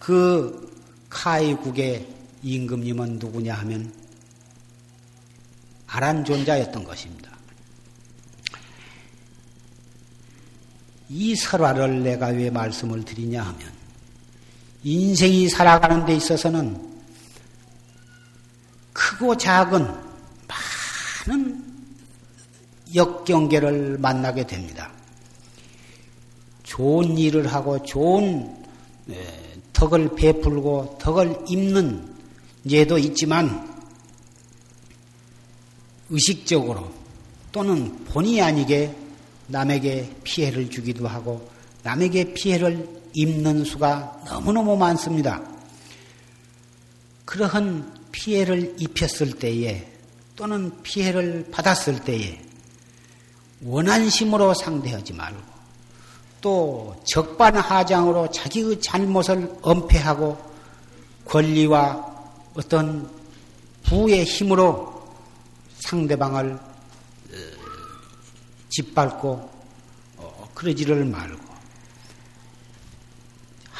그 0.00 0.76
카이국의 1.08 2.08
임금님은 2.42 3.20
누구냐 3.20 3.54
하면 3.54 3.92
아란존자였던 5.86 6.82
것입니다. 6.82 7.30
이 11.08 11.36
설화를 11.36 12.02
내가 12.02 12.26
왜 12.28 12.50
말씀을 12.50 13.04
드리냐 13.04 13.40
하면 13.40 13.71
인생이 14.84 15.48
살아가는 15.48 16.04
데 16.04 16.14
있어서는 16.16 16.92
크고 18.92 19.36
작은 19.36 19.86
많은 21.26 21.64
역경계를 22.94 23.98
만나게 23.98 24.46
됩니다. 24.46 24.90
좋은 26.64 27.16
일을 27.16 27.52
하고 27.52 27.82
좋은 27.84 28.54
덕을 29.72 30.14
베풀고 30.14 30.98
덕을 31.00 31.44
입는 31.48 32.12
예도 32.68 32.98
있지만 32.98 33.70
의식적으로 36.08 36.92
또는 37.50 38.04
본의 38.06 38.40
아니게 38.42 38.94
남에게 39.48 40.10
피해를 40.24 40.70
주기도 40.70 41.06
하고 41.08 41.50
남에게 41.82 42.32
피해를 42.34 43.01
입는 43.14 43.64
수가 43.64 44.22
너무너무 44.26 44.76
많습니다. 44.76 45.42
그러한 47.24 48.00
피해를 48.12 48.74
입혔을 48.78 49.38
때에 49.38 49.88
또는 50.36 50.82
피해를 50.82 51.48
받았을 51.50 52.00
때에 52.00 52.40
원한심으로 53.64 54.54
상대하지 54.54 55.12
말고 55.12 55.40
또 56.40 57.00
적반하장으로 57.04 58.30
자기의 58.30 58.80
잘못을 58.80 59.58
엄폐하고 59.62 60.36
권리와 61.24 62.12
어떤 62.54 63.08
부의 63.84 64.24
힘으로 64.24 64.92
상대방을 65.78 66.52
어, 66.52 66.60
짓밟고 68.68 69.50
어, 70.16 70.48
그러지를 70.54 71.04
말고 71.04 71.41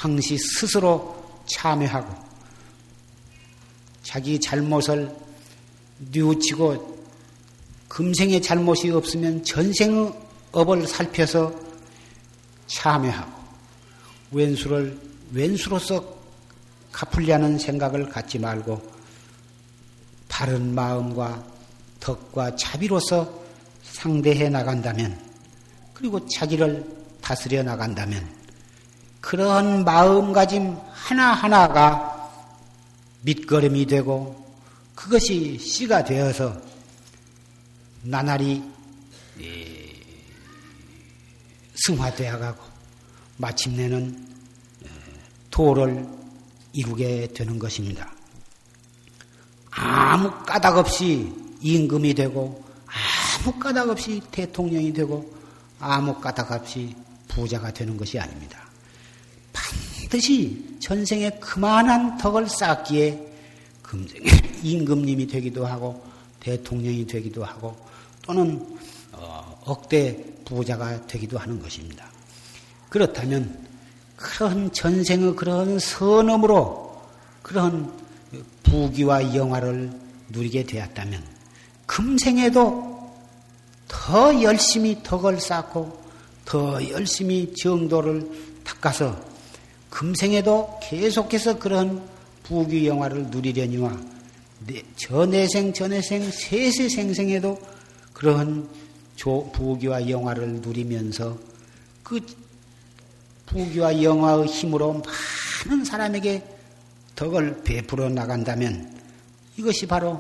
항시 0.02 0.36
스스로 0.36 1.14
참여하고 1.46 2.12
자기 4.02 4.40
잘못을 4.40 5.14
뉘우치고 6.10 7.06
금생의 7.86 8.42
잘못이 8.42 8.90
없으면 8.90 9.44
전생의 9.44 10.12
업을 10.50 10.88
살펴서 10.88 11.54
참여하고 12.66 13.30
왼수를 14.32 14.98
왼수로서 15.30 16.04
갚으려는 16.90 17.56
생각을 17.60 18.08
갖지 18.08 18.40
말고 18.40 18.82
바른 20.28 20.74
마음과 20.74 21.44
덕과 22.00 22.56
자비로서 22.56 23.40
상대해 23.84 24.48
나간다면 24.48 25.16
그리고 25.94 26.26
자기를 26.26 26.84
다스려 27.20 27.62
나간다면 27.62 28.41
그런 29.22 29.84
마음가짐 29.84 30.76
하나하나가 30.92 32.30
밑거름이 33.22 33.86
되고 33.86 34.44
그것이 34.94 35.58
씨가 35.58 36.04
되어서 36.04 36.60
나날이 38.02 38.62
승화되어 41.76 42.38
가고 42.38 42.64
마침내는 43.38 44.28
도를 45.50 46.06
이루게 46.72 47.28
되는 47.28 47.58
것입니다. 47.58 48.12
아무 49.70 50.30
까닭 50.44 50.78
없이 50.78 51.32
임금이 51.60 52.14
되고 52.14 52.62
아무 52.86 53.52
까닭 53.58 53.88
없이 53.88 54.20
대통령이 54.32 54.92
되고 54.92 55.32
아무 55.78 56.20
까닭 56.20 56.50
없이 56.50 56.94
부자가 57.28 57.72
되는 57.72 57.96
것이 57.96 58.18
아닙니다. 58.18 58.61
반드시 60.12 60.76
전생에 60.78 61.30
그만한 61.40 62.18
덕을 62.18 62.46
쌓기에 62.46 63.18
금생에 63.82 64.24
임금님이 64.62 65.26
되기도 65.26 65.64
하고 65.64 66.04
대통령이 66.38 67.06
되기도 67.06 67.42
하고 67.42 67.74
또는 68.20 68.76
어, 69.12 69.58
억대 69.64 70.22
부자가 70.44 71.06
되기도 71.06 71.38
하는 71.38 71.62
것입니다. 71.62 72.04
그렇다면 72.90 73.58
그런 74.16 74.70
전생의 74.70 75.34
그런 75.34 75.78
선험으로 75.78 77.02
그런 77.40 77.90
부귀와 78.64 79.34
영화를 79.34 79.90
누리게 80.28 80.64
되었다면 80.64 81.24
금생에도 81.86 83.12
더 83.88 84.42
열심히 84.42 85.02
덕을 85.02 85.40
쌓고 85.40 86.02
더 86.44 86.90
열심히 86.90 87.54
정도를 87.54 88.60
닦아서 88.62 89.31
금생에도 89.92 90.80
계속해서 90.82 91.58
그런 91.58 92.02
부귀 92.44 92.86
영화를 92.86 93.26
누리려니와 93.26 94.00
전해생 94.96 95.72
전해생 95.72 96.30
세세생생에도 96.30 97.60
그러한 98.14 98.68
부귀와 99.52 100.08
영화를 100.08 100.54
누리면서 100.54 101.38
그 102.02 102.20
부귀와 103.46 104.02
영화의 104.02 104.46
힘으로 104.46 105.02
많은 105.66 105.84
사람에게 105.84 106.42
덕을 107.14 107.62
베풀어 107.62 108.08
나간다면 108.08 108.98
이것이 109.58 109.86
바로 109.86 110.12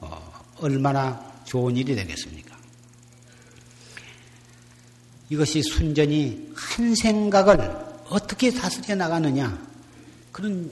어, 0.00 0.42
얼마나 0.58 1.24
좋은 1.44 1.76
일이 1.76 1.94
되겠습니까? 1.94 2.58
이것이 5.30 5.62
순전히 5.62 6.50
한 6.56 6.94
생각을 6.96 7.89
어떻게 8.10 8.50
다스려 8.50 8.94
나가느냐 8.94 9.58
그런 10.32 10.70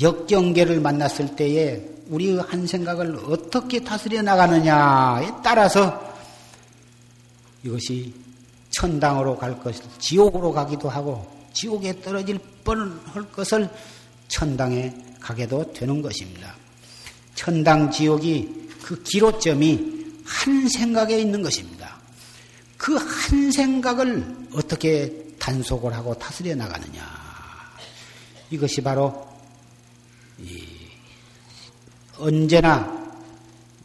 역경계를 0.00 0.80
만났을 0.80 1.36
때에 1.36 1.82
우리의 2.08 2.38
한 2.38 2.66
생각을 2.66 3.16
어떻게 3.26 3.82
다스려 3.84 4.22
나가느냐에 4.22 5.30
따라서 5.42 6.14
이것이 7.62 8.14
천당으로 8.70 9.36
갈 9.36 9.58
것을 9.60 9.84
지옥으로 9.98 10.52
가기도 10.52 10.88
하고 10.88 11.26
지옥에 11.52 12.00
떨어질 12.00 12.38
뻔할 12.64 13.30
것을 13.32 13.68
천당에 14.28 14.94
가게도 15.20 15.72
되는 15.72 16.00
것입니다. 16.00 16.54
천당 17.34 17.90
지옥이 17.90 18.48
그 18.82 19.02
기로점이 19.02 19.98
한 20.24 20.68
생각에 20.68 21.18
있는 21.18 21.42
것입니다. 21.42 21.98
그 22.76 22.96
한 23.28 23.52
생각을 23.52 24.24
어떻게 24.54 25.27
단속을 25.48 25.94
하고 25.94 26.12
다스려 26.14 26.54
나가느냐. 26.54 27.02
이것이 28.50 28.82
바로 28.82 29.26
언제나 32.18 32.86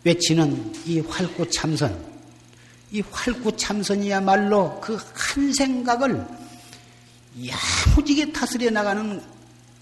외치는 0.04 0.74
이 0.86 1.00
활구 1.00 1.50
참선. 1.50 1.98
이 2.92 3.02
활구 3.10 3.56
참선이야말로 3.56 4.82
그 4.82 4.98
한 5.34 5.54
생각을 5.54 6.28
야무지게 7.48 8.32
다스려 8.34 8.70
나가는 8.70 9.22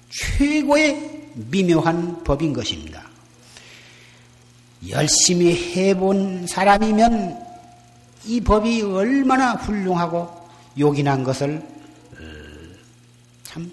최고의 0.09 1.31
미묘한 1.33 2.23
법인 2.23 2.53
것입니다. 2.53 3.03
열심히 4.87 5.75
해본 5.75 6.47
사람이면 6.47 7.37
이 8.25 8.39
법이 8.39 8.83
얼마나 8.83 9.53
훌륭하고 9.53 10.40
요긴한 10.77 11.23
것을 11.23 11.57
어, 11.57 12.23
참 13.43 13.71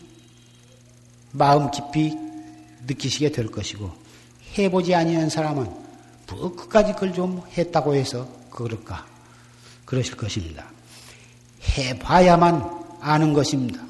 마음 1.32 1.70
깊이 1.70 2.16
느끼시게 2.86 3.32
될 3.32 3.46
것이고 3.46 3.90
해보지 4.56 4.94
아니한 4.94 5.28
사람은 5.28 5.64
뭐 6.30 6.54
끝까지 6.56 6.92
그걸 6.94 7.12
좀 7.12 7.42
했다고 7.56 7.94
해서 7.94 8.28
그럴까 8.50 9.06
그러실 9.84 10.16
것입니다. 10.16 10.66
해봐야만 11.62 12.78
아는 13.00 13.32
것입니다. 13.32 13.82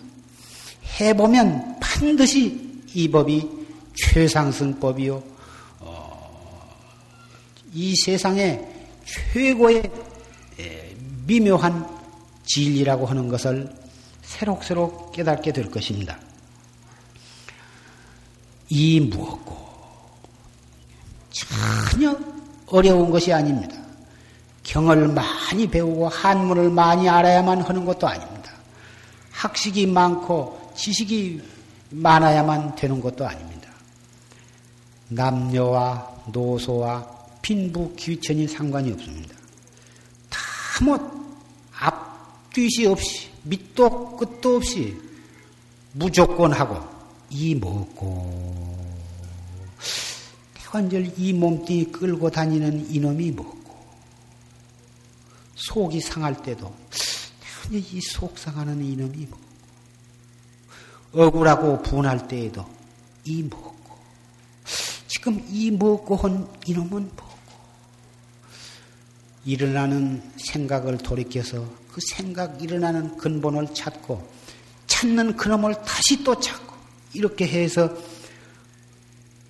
해보면 1.01 1.79
반드시 1.81 2.83
이 2.95 3.09
법이 3.11 3.49
최상승법이요. 3.95 5.23
어, 5.81 6.77
이 7.73 7.95
세상에 7.97 8.61
최고의 9.05 9.91
미묘한 11.27 11.98
진리라고 12.49 13.07
하는 13.07 13.29
것을 13.29 13.73
새록새록 14.23 15.13
깨닫게 15.13 15.53
될 15.53 15.71
것입니다. 15.71 16.19
이 18.69 19.01
무엇고 19.01 19.57
전혀 21.31 22.19
어려운 22.67 23.11
것이 23.11 23.33
아닙니다. 23.33 23.77
경을 24.63 25.09
많이 25.09 25.67
배우고 25.67 26.09
한문을 26.09 26.71
많이 26.71 27.09
알아야만 27.09 27.63
하는 27.63 27.85
것도 27.87 28.07
아닙니다. 28.07 28.53
학식이 29.31 29.87
많고 29.87 30.73
지식이 30.77 31.41
많아야만 31.91 32.75
되는 32.75 33.01
것도 33.01 33.27
아닙니다. 33.27 33.71
남녀와 35.09 36.25
노소와 36.27 37.07
빈부 37.41 37.95
귀천이 37.97 38.47
상관이 38.47 38.93
없습니다. 38.93 39.35
다뭐 40.29 41.18
앞뒤시 42.59 42.87
없이 42.87 43.29
밑도 43.45 44.17
끝도 44.17 44.57
없이 44.57 44.97
무조건 45.93 46.53
하고 46.53 46.77
이 47.31 47.55
먹고. 47.55 48.77
태관절 50.55 51.13
이 51.17 51.33
몸뚱이 51.33 51.87
끌고 51.87 52.31
다니는 52.31 52.91
이놈이 52.91 53.31
먹고. 53.31 53.57
속이 55.55 56.01
상할 56.01 56.43
때도 56.43 56.75
이 57.71 58.01
속 58.01 58.37
상하는 58.37 58.85
이놈이 58.85 59.27
먹고. 59.27 59.49
억울하고 61.13 61.83
분할 61.83 62.27
때에도 62.27 62.67
이 63.25 63.43
먹고. 63.45 63.77
지금 65.07 65.45
이 65.49 65.71
먹고 65.71 66.17
한 66.17 66.49
이놈은 66.67 67.11
먹고. 67.17 67.39
일어나는 69.45 70.23
생각을 70.37 70.99
돌이켜서 70.99 71.65
그 71.99 72.07
생각 72.07 72.63
일어나는 72.63 73.17
근본을 73.17 73.75
찾고 73.75 74.25
찾는 74.87 75.37
그놈을 75.37 75.75
다시 75.83 76.23
또 76.23 76.39
찾고 76.39 76.77
이렇게 77.13 77.45
해서 77.45 77.93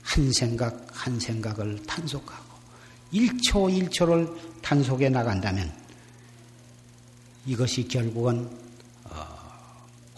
한 0.02 0.32
생각 0.32 0.86
한 0.90 1.20
생각을 1.20 1.82
단속하고 1.82 2.56
1초 3.12 3.90
1초를 3.90 4.34
단속해 4.62 5.10
나간다면 5.10 5.70
이것이 7.44 7.86
결국은 7.86 8.48
어, 9.04 9.26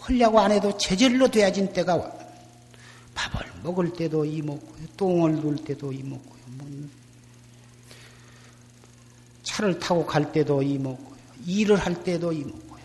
헐려고 0.07 0.39
안 0.39 0.53
해도 0.53 0.77
제절로 0.77 1.29
되어진 1.29 1.73
때가 1.73 1.97
와. 1.97 2.09
밥을 3.13 3.45
먹을 3.61 3.91
때도 3.91 4.23
이먹고요. 4.23 4.87
똥을 4.95 5.35
눌 5.41 5.57
때도 5.57 5.91
이먹고요. 5.91 6.41
뭐 6.47 6.89
차를 9.43 9.77
타고 9.79 10.05
갈 10.05 10.31
때도 10.31 10.63
이먹고요. 10.63 11.10
일을 11.45 11.75
할 11.77 12.03
때도 12.03 12.31
이먹고요. 12.31 12.81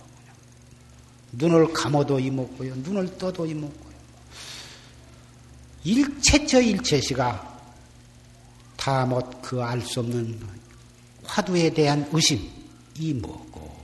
눈을 1.32 1.72
감아도 1.72 2.18
이먹고요. 2.18 2.74
눈을 2.76 3.18
떠도 3.18 3.46
이먹고요. 3.46 3.86
일체처 5.84 6.60
일체시가 6.60 7.54
다 8.76 9.04
못 9.06 9.42
그 9.42 9.62
알 9.62 9.80
수 9.82 10.00
없는 10.00 10.38
화두에 11.24 11.70
대한 11.70 12.08
의심 12.12 12.48
이먹고 12.98 13.74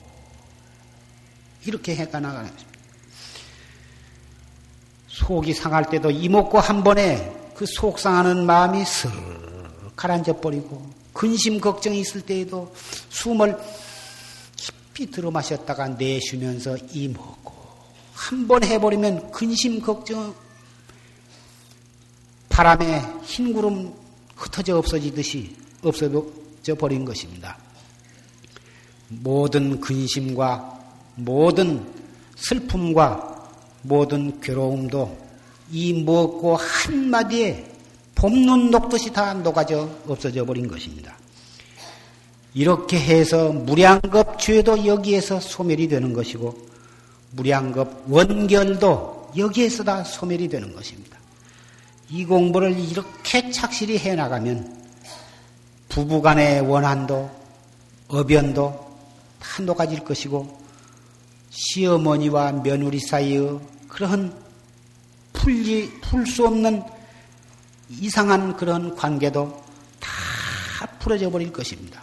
이렇게 1.67 1.95
해가 1.97 2.21
나가는 2.21 2.51
것입니다. 2.51 2.79
속이 5.09 5.53
상할 5.55 5.89
때도 5.91 6.11
이먹고 6.11 6.59
한 6.59 6.83
번에 6.83 7.33
그 7.55 7.67
속상하는 7.67 8.47
마음이 8.47 8.85
슬 8.85 9.11
가라앉아 9.95 10.35
버리고 10.41 10.91
근심 11.13 11.61
걱정이 11.61 12.01
있을 12.01 12.23
때에도 12.23 12.73
숨을 13.11 13.57
깊이 14.93 15.11
들어 15.11 15.31
마셨다가 15.31 15.89
내쉬면서 15.89 16.77
이 16.93 17.09
먹고 17.09 17.53
한 18.13 18.47
번 18.47 18.63
해버리면 18.63 19.31
근심 19.33 19.81
걱정 19.81 20.35
바람에 22.51 23.03
흰 23.25 23.55
구름 23.55 23.93
흩어져 24.37 24.77
없어지듯이 24.77 25.57
없어져 25.83 26.75
버린 26.79 27.05
것입니다. 27.07 27.57
모든 29.09 29.81
근심과 29.81 30.81
모든 31.17 31.91
슬픔과 32.37 33.49
모든 33.83 34.41
괴로움도 34.41 35.19
이 35.71 36.03
먹고 36.05 36.57
한마디에 36.57 37.67
봄눈 38.15 38.71
녹듯이 38.71 39.11
다 39.11 39.33
녹아져 39.33 39.89
없어져 40.07 40.45
버린 40.45 40.69
것입니다. 40.69 41.17
이렇게 42.55 42.99
해서 42.99 43.51
무량겁 43.51 44.39
죄도 44.39 44.87
여기에서 44.87 45.41
소멸이 45.41 45.89
되는 45.89 46.13
것이고 46.13 46.55
무량겁 47.33 48.05
원결도 48.09 49.33
여기에서 49.37 49.85
다 49.85 50.05
소멸이 50.05 50.49
되는 50.49 50.75
것입니다. 50.75 51.17
이 52.11 52.27
공부를 52.27 52.79
이렇게 52.79 53.51
착실히 53.51 53.99
해 53.99 54.15
나가면 54.15 54.83
부부간의 55.89 56.61
원한도 56.61 57.31
어변도 58.09 58.93
다 59.39 59.63
녹아질 59.63 60.05
것이고 60.05 60.61
시어머니와 61.49 62.53
며느리 62.53 63.01
사이의 63.01 63.59
그런 63.89 64.35
풀지 65.33 66.01
풀수 66.03 66.47
없는 66.47 66.83
이상한 67.89 68.57
그런 68.57 68.95
관계도 68.95 69.63
다 70.01 70.87
풀어져 70.99 71.31
버릴 71.31 71.53
것입니다. 71.53 72.03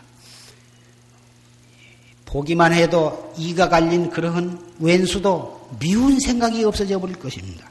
보기만 2.29 2.73
해도 2.73 3.33
이가 3.37 3.69
갈린 3.69 4.11
그러한 4.11 4.59
왼수도 4.79 5.67
미운 5.79 6.19
생각이 6.19 6.63
없어져 6.63 6.99
버릴 6.99 7.15
것입니다. 7.15 7.67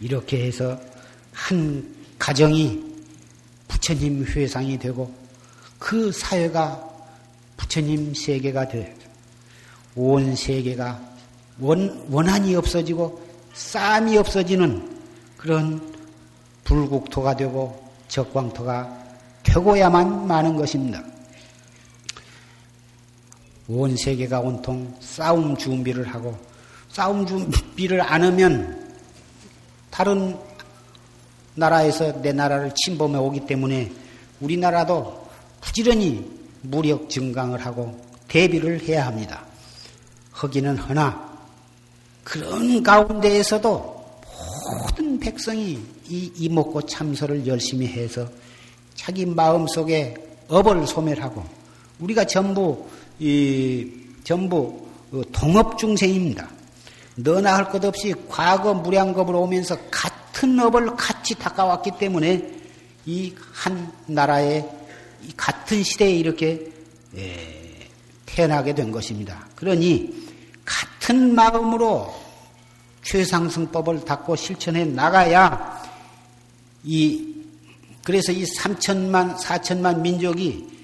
이렇게 0.00 0.44
해서 0.44 0.78
한 1.32 1.94
가정이 2.18 2.84
부처님 3.68 4.24
회상이 4.24 4.76
되고 4.78 5.12
그 5.78 6.10
사회가 6.10 6.84
부처님 7.56 8.12
세계가 8.12 8.66
되어 8.68 8.88
온 9.94 10.34
세계가 10.34 11.00
원, 11.60 12.06
원한이 12.10 12.56
없어지고 12.56 13.22
싸움이 13.54 14.16
없어지는 14.18 14.98
그런 15.36 15.94
불국토가 16.64 17.36
되고 17.36 17.88
적광토가 18.08 18.98
되고야만 19.44 20.26
많은 20.26 20.56
것입니다. 20.56 21.04
온 23.68 23.96
세계가 23.96 24.40
온통 24.40 24.94
싸움 25.00 25.56
준비를 25.56 26.08
하고 26.08 26.36
싸움 26.90 27.26
준비를 27.26 28.00
안 28.00 28.24
하면 28.24 28.94
다른 29.90 30.36
나라에서 31.54 32.22
내 32.22 32.32
나라를 32.32 32.72
침범해 32.74 33.18
오기 33.18 33.40
때문에 33.46 33.92
우리나라도 34.40 35.28
부지런히 35.60 36.24
무력 36.62 37.10
증강을 37.10 37.64
하고 37.64 38.00
대비를 38.28 38.82
해야 38.82 39.06
합니다. 39.06 39.44
허기는 40.40 40.76
허나 40.78 41.28
그런 42.24 42.82
가운데에서도 42.82 44.20
모든 44.82 45.18
백성이 45.18 45.78
이 46.08 46.32
이목고 46.36 46.82
참소를 46.82 47.46
열심히 47.46 47.86
해서 47.86 48.28
자기 48.94 49.26
마음속에 49.26 50.14
업을 50.48 50.86
소멸하고 50.86 51.44
우리가 51.98 52.24
전부 52.24 52.86
이 53.18 53.90
전부 54.24 54.86
동업 55.32 55.78
중생입니다. 55.78 56.48
너나 57.16 57.56
할 57.56 57.70
것 57.70 57.84
없이 57.84 58.14
과거 58.28 58.74
무량겁으로 58.74 59.42
오면서 59.42 59.76
같은 59.90 60.58
업을 60.60 60.94
같이 60.96 61.34
닦아왔기 61.34 61.92
때문에 61.98 62.58
이 63.06 63.34
한 63.52 63.92
나라에 64.06 64.64
같은 65.36 65.82
시대에 65.82 66.12
이렇게 66.12 66.70
태어나게 68.24 68.74
된 68.74 68.92
것입니다. 68.92 69.48
그러니 69.56 70.14
같은 70.64 71.34
마음으로 71.34 72.14
최상승법을 73.02 74.04
닦고 74.04 74.36
실천해 74.36 74.84
나가야 74.84 75.82
이 76.84 77.34
그래서 78.04 78.30
이 78.30 78.44
3천만 78.44 79.36
4천만 79.38 80.00
민족이 80.00 80.77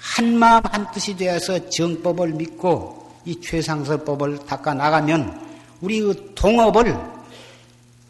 한 0.00 0.38
마음 0.38 0.62
한 0.64 0.90
뜻이 0.92 1.16
되어서 1.16 1.68
정법을 1.68 2.32
믿고 2.32 3.10
이 3.26 3.38
최상승법을 3.40 4.46
닦아 4.46 4.74
나가면 4.74 5.48
우리 5.80 6.00
그 6.00 6.32
동업을 6.34 6.96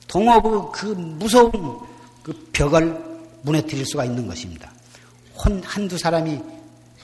동업의 0.06 0.72
그 0.72 0.86
무서운 0.86 1.52
그 2.22 2.32
벽을 2.52 2.96
무너뜨릴 3.42 3.84
수가 3.86 4.04
있는 4.04 4.26
것입니다. 4.26 4.70
혼 5.34 5.62
한두 5.64 5.98
사람이 5.98 6.40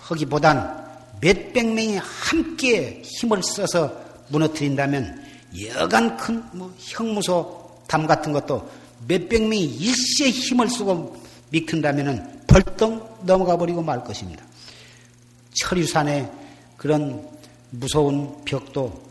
하기보단 0.01 0.87
몇백 1.21 1.73
명이 1.73 1.97
함께 1.99 3.03
힘을 3.05 3.43
써서 3.43 3.93
무너뜨린다면 4.29 5.25
여간 5.75 6.17
큰 6.17 6.45
뭐 6.53 6.73
형무소 6.79 7.83
담 7.89 8.07
같은 8.07 8.33
것도 8.33 8.69
몇백 9.09 9.43
명이 9.43 9.65
일시에 9.65 10.31
힘을 10.31 10.69
쓰고 10.69 11.17
미끈다면 11.51 12.45
벌떡 12.47 13.25
넘어가 13.25 13.57
버리고 13.57 13.83
말 13.83 14.05
것입니다. 14.05 14.46
철유산의 15.61 16.31
그런 16.77 17.27
무서운 17.71 18.45
벽도 18.45 19.03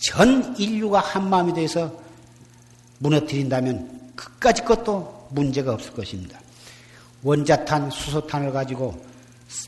전 0.00 0.54
인류가 0.56 1.00
한 1.00 1.28
마음이 1.28 1.54
돼서 1.54 1.92
무너뜨린다면 2.98 4.12
그까지 4.16 4.62
것도 4.64 5.28
문제가 5.30 5.72
없을 5.74 5.92
것입니다. 5.92 6.38
원자탄, 7.22 7.90
수소탄을 7.90 8.52
가지고 8.52 9.04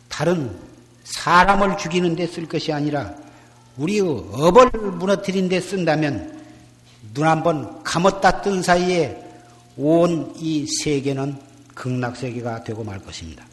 다른 0.08 0.56
사람을 1.04 1.76
죽이는 1.78 2.14
데 2.16 2.26
쓸 2.26 2.46
것이 2.46 2.72
아니라 2.72 3.14
우리의 3.76 4.00
업을 4.00 4.70
무너뜨린 4.72 5.48
데 5.48 5.60
쓴다면 5.60 6.40
눈 7.14 7.26
한번 7.26 7.82
감았다 7.82 8.42
뜬 8.42 8.62
사이에 8.62 9.16
온 9.76 10.32
이 10.36 10.66
세계는 10.82 11.36
극락세계가 11.74 12.64
되고 12.64 12.84
말 12.84 12.98
것입니다. 13.00 13.44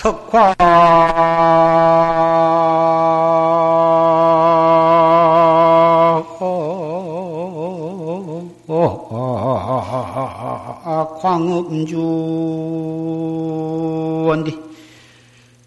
석화. 0.00 0.56
광음주 11.20 11.98
원디. 14.26 14.58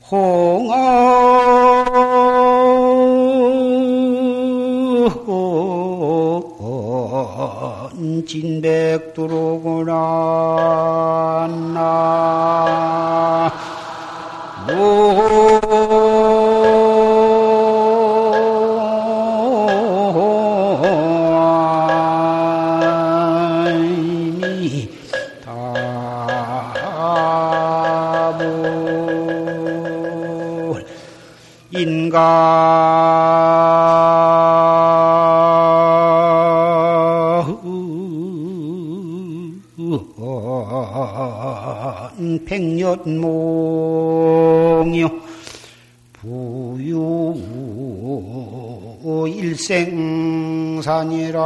홍아 0.10 0.74
진백두로구나 8.26 9.94
나 11.76 12.23
백년몽요. 42.46 43.24
부유 46.14 47.34
일생산이라 49.28 51.40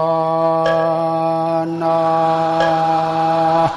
나 1.80 3.72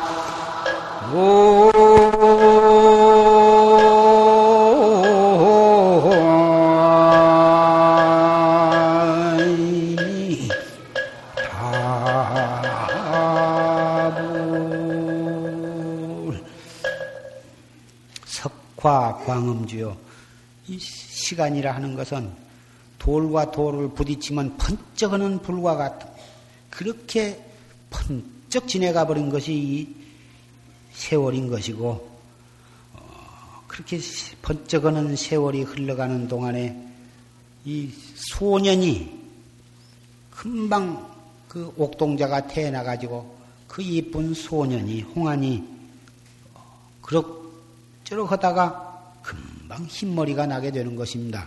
광음주요. 18.81 19.97
이 20.69 20.79
시간이라 20.79 21.75
하는 21.75 21.95
것은 21.95 22.31
돌과 22.99 23.51
돌을 23.51 23.91
부딪히면 23.91 24.57
번쩍하는 24.57 25.41
불과 25.41 25.77
같은 25.77 26.09
그렇게 26.71 27.43
번쩍 27.91 28.69
지내가 28.69 29.07
버린 29.07 29.31
것이 29.31 29.53
이 29.53 29.95
세월인 30.93 31.49
것이고 31.49 32.11
어, 32.95 33.65
그렇게 33.67 33.99
번쩍하는 34.43 35.17
세월이 35.17 35.63
흘러가는 35.63 36.29
동안에 36.29 36.89
이 37.65 37.91
소년이 38.15 39.19
금방 40.31 41.11
그 41.49 41.73
옥동자가 41.77 42.47
태어나 42.47 42.83
가지고 42.83 43.37
그 43.67 43.83
이쁜 43.83 44.35
소년이 44.35 45.03
홍안이 45.03 45.65
그럭 47.03 47.40
저럭 48.11 48.33
하다가 48.33 49.13
금방 49.23 49.87
흰머리가 49.87 50.45
나게 50.45 50.73
되는 50.73 50.97
것입니다. 50.97 51.47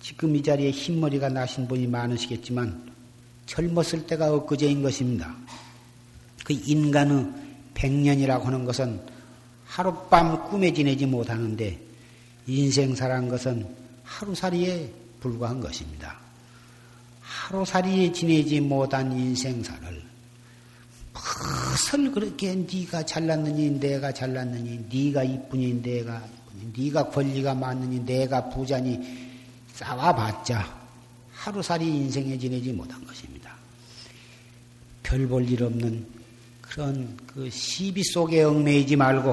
지금 0.00 0.34
이 0.34 0.42
자리에 0.42 0.70
흰머리가 0.70 1.28
나신 1.28 1.68
분이 1.68 1.86
많으시겠지만 1.88 2.90
젊었을 3.44 4.06
때가 4.06 4.32
엊그제인 4.32 4.82
것입니다. 4.82 5.36
그 6.42 6.54
인간의 6.54 7.30
백년이라고 7.74 8.46
하는 8.46 8.64
것은 8.64 8.98
하룻밤 9.66 10.48
꿈에 10.48 10.72
지내지 10.72 11.04
못하는데 11.04 11.78
인생사란 12.46 13.28
것은 13.28 13.66
하루살이에 14.04 14.90
불과한 15.20 15.60
것입니다. 15.60 16.16
하루살이에 17.20 18.10
지내지 18.10 18.62
못한 18.62 19.12
인생사를 19.12 20.07
무엇을 21.18 22.12
그렇게 22.12 22.54
네가 22.54 23.04
잘났느니 23.04 23.78
내가 23.78 24.12
잘났느니 24.12 24.86
네가 24.90 25.24
이쁘니 25.24 25.82
내가 25.82 26.22
네가 26.76 27.10
권리가 27.10 27.54
많으니 27.54 28.04
내가 28.04 28.48
부자니 28.48 28.98
싸워봤자 29.74 30.78
하루살이 31.32 31.86
인생에 31.86 32.38
지내지 32.38 32.72
못한 32.72 33.04
것입니다. 33.04 33.56
별 35.02 35.26
볼 35.26 35.48
일 35.48 35.62
없는 35.62 36.04
그런 36.60 37.16
그 37.26 37.48
시비 37.50 38.02
속에 38.04 38.42
얽매이지 38.42 38.96
말고 38.96 39.30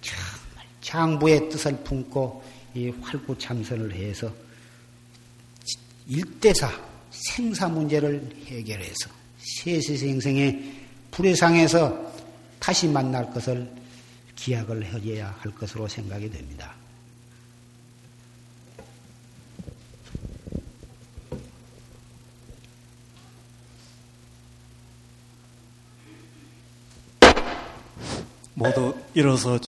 정말 0.00 0.66
장부의 0.80 1.50
뜻을 1.50 1.76
품고 1.84 2.42
이 2.74 2.88
활구참선을 2.88 3.92
해서 3.94 4.32
일대사 6.06 6.70
생사 7.10 7.68
문제를 7.68 8.26
해결해서 8.46 9.10
세세생생의 9.38 10.79
불의상에서 11.10 12.12
다시 12.58 12.88
만날 12.88 13.30
것을 13.32 13.70
기약을 14.36 14.84
해야 14.84 15.34
할 15.40 15.54
것으로 15.54 15.88
생각이 15.88 16.30
됩니다. 16.30 16.74
모두 28.54 28.94
일어서 29.14 29.58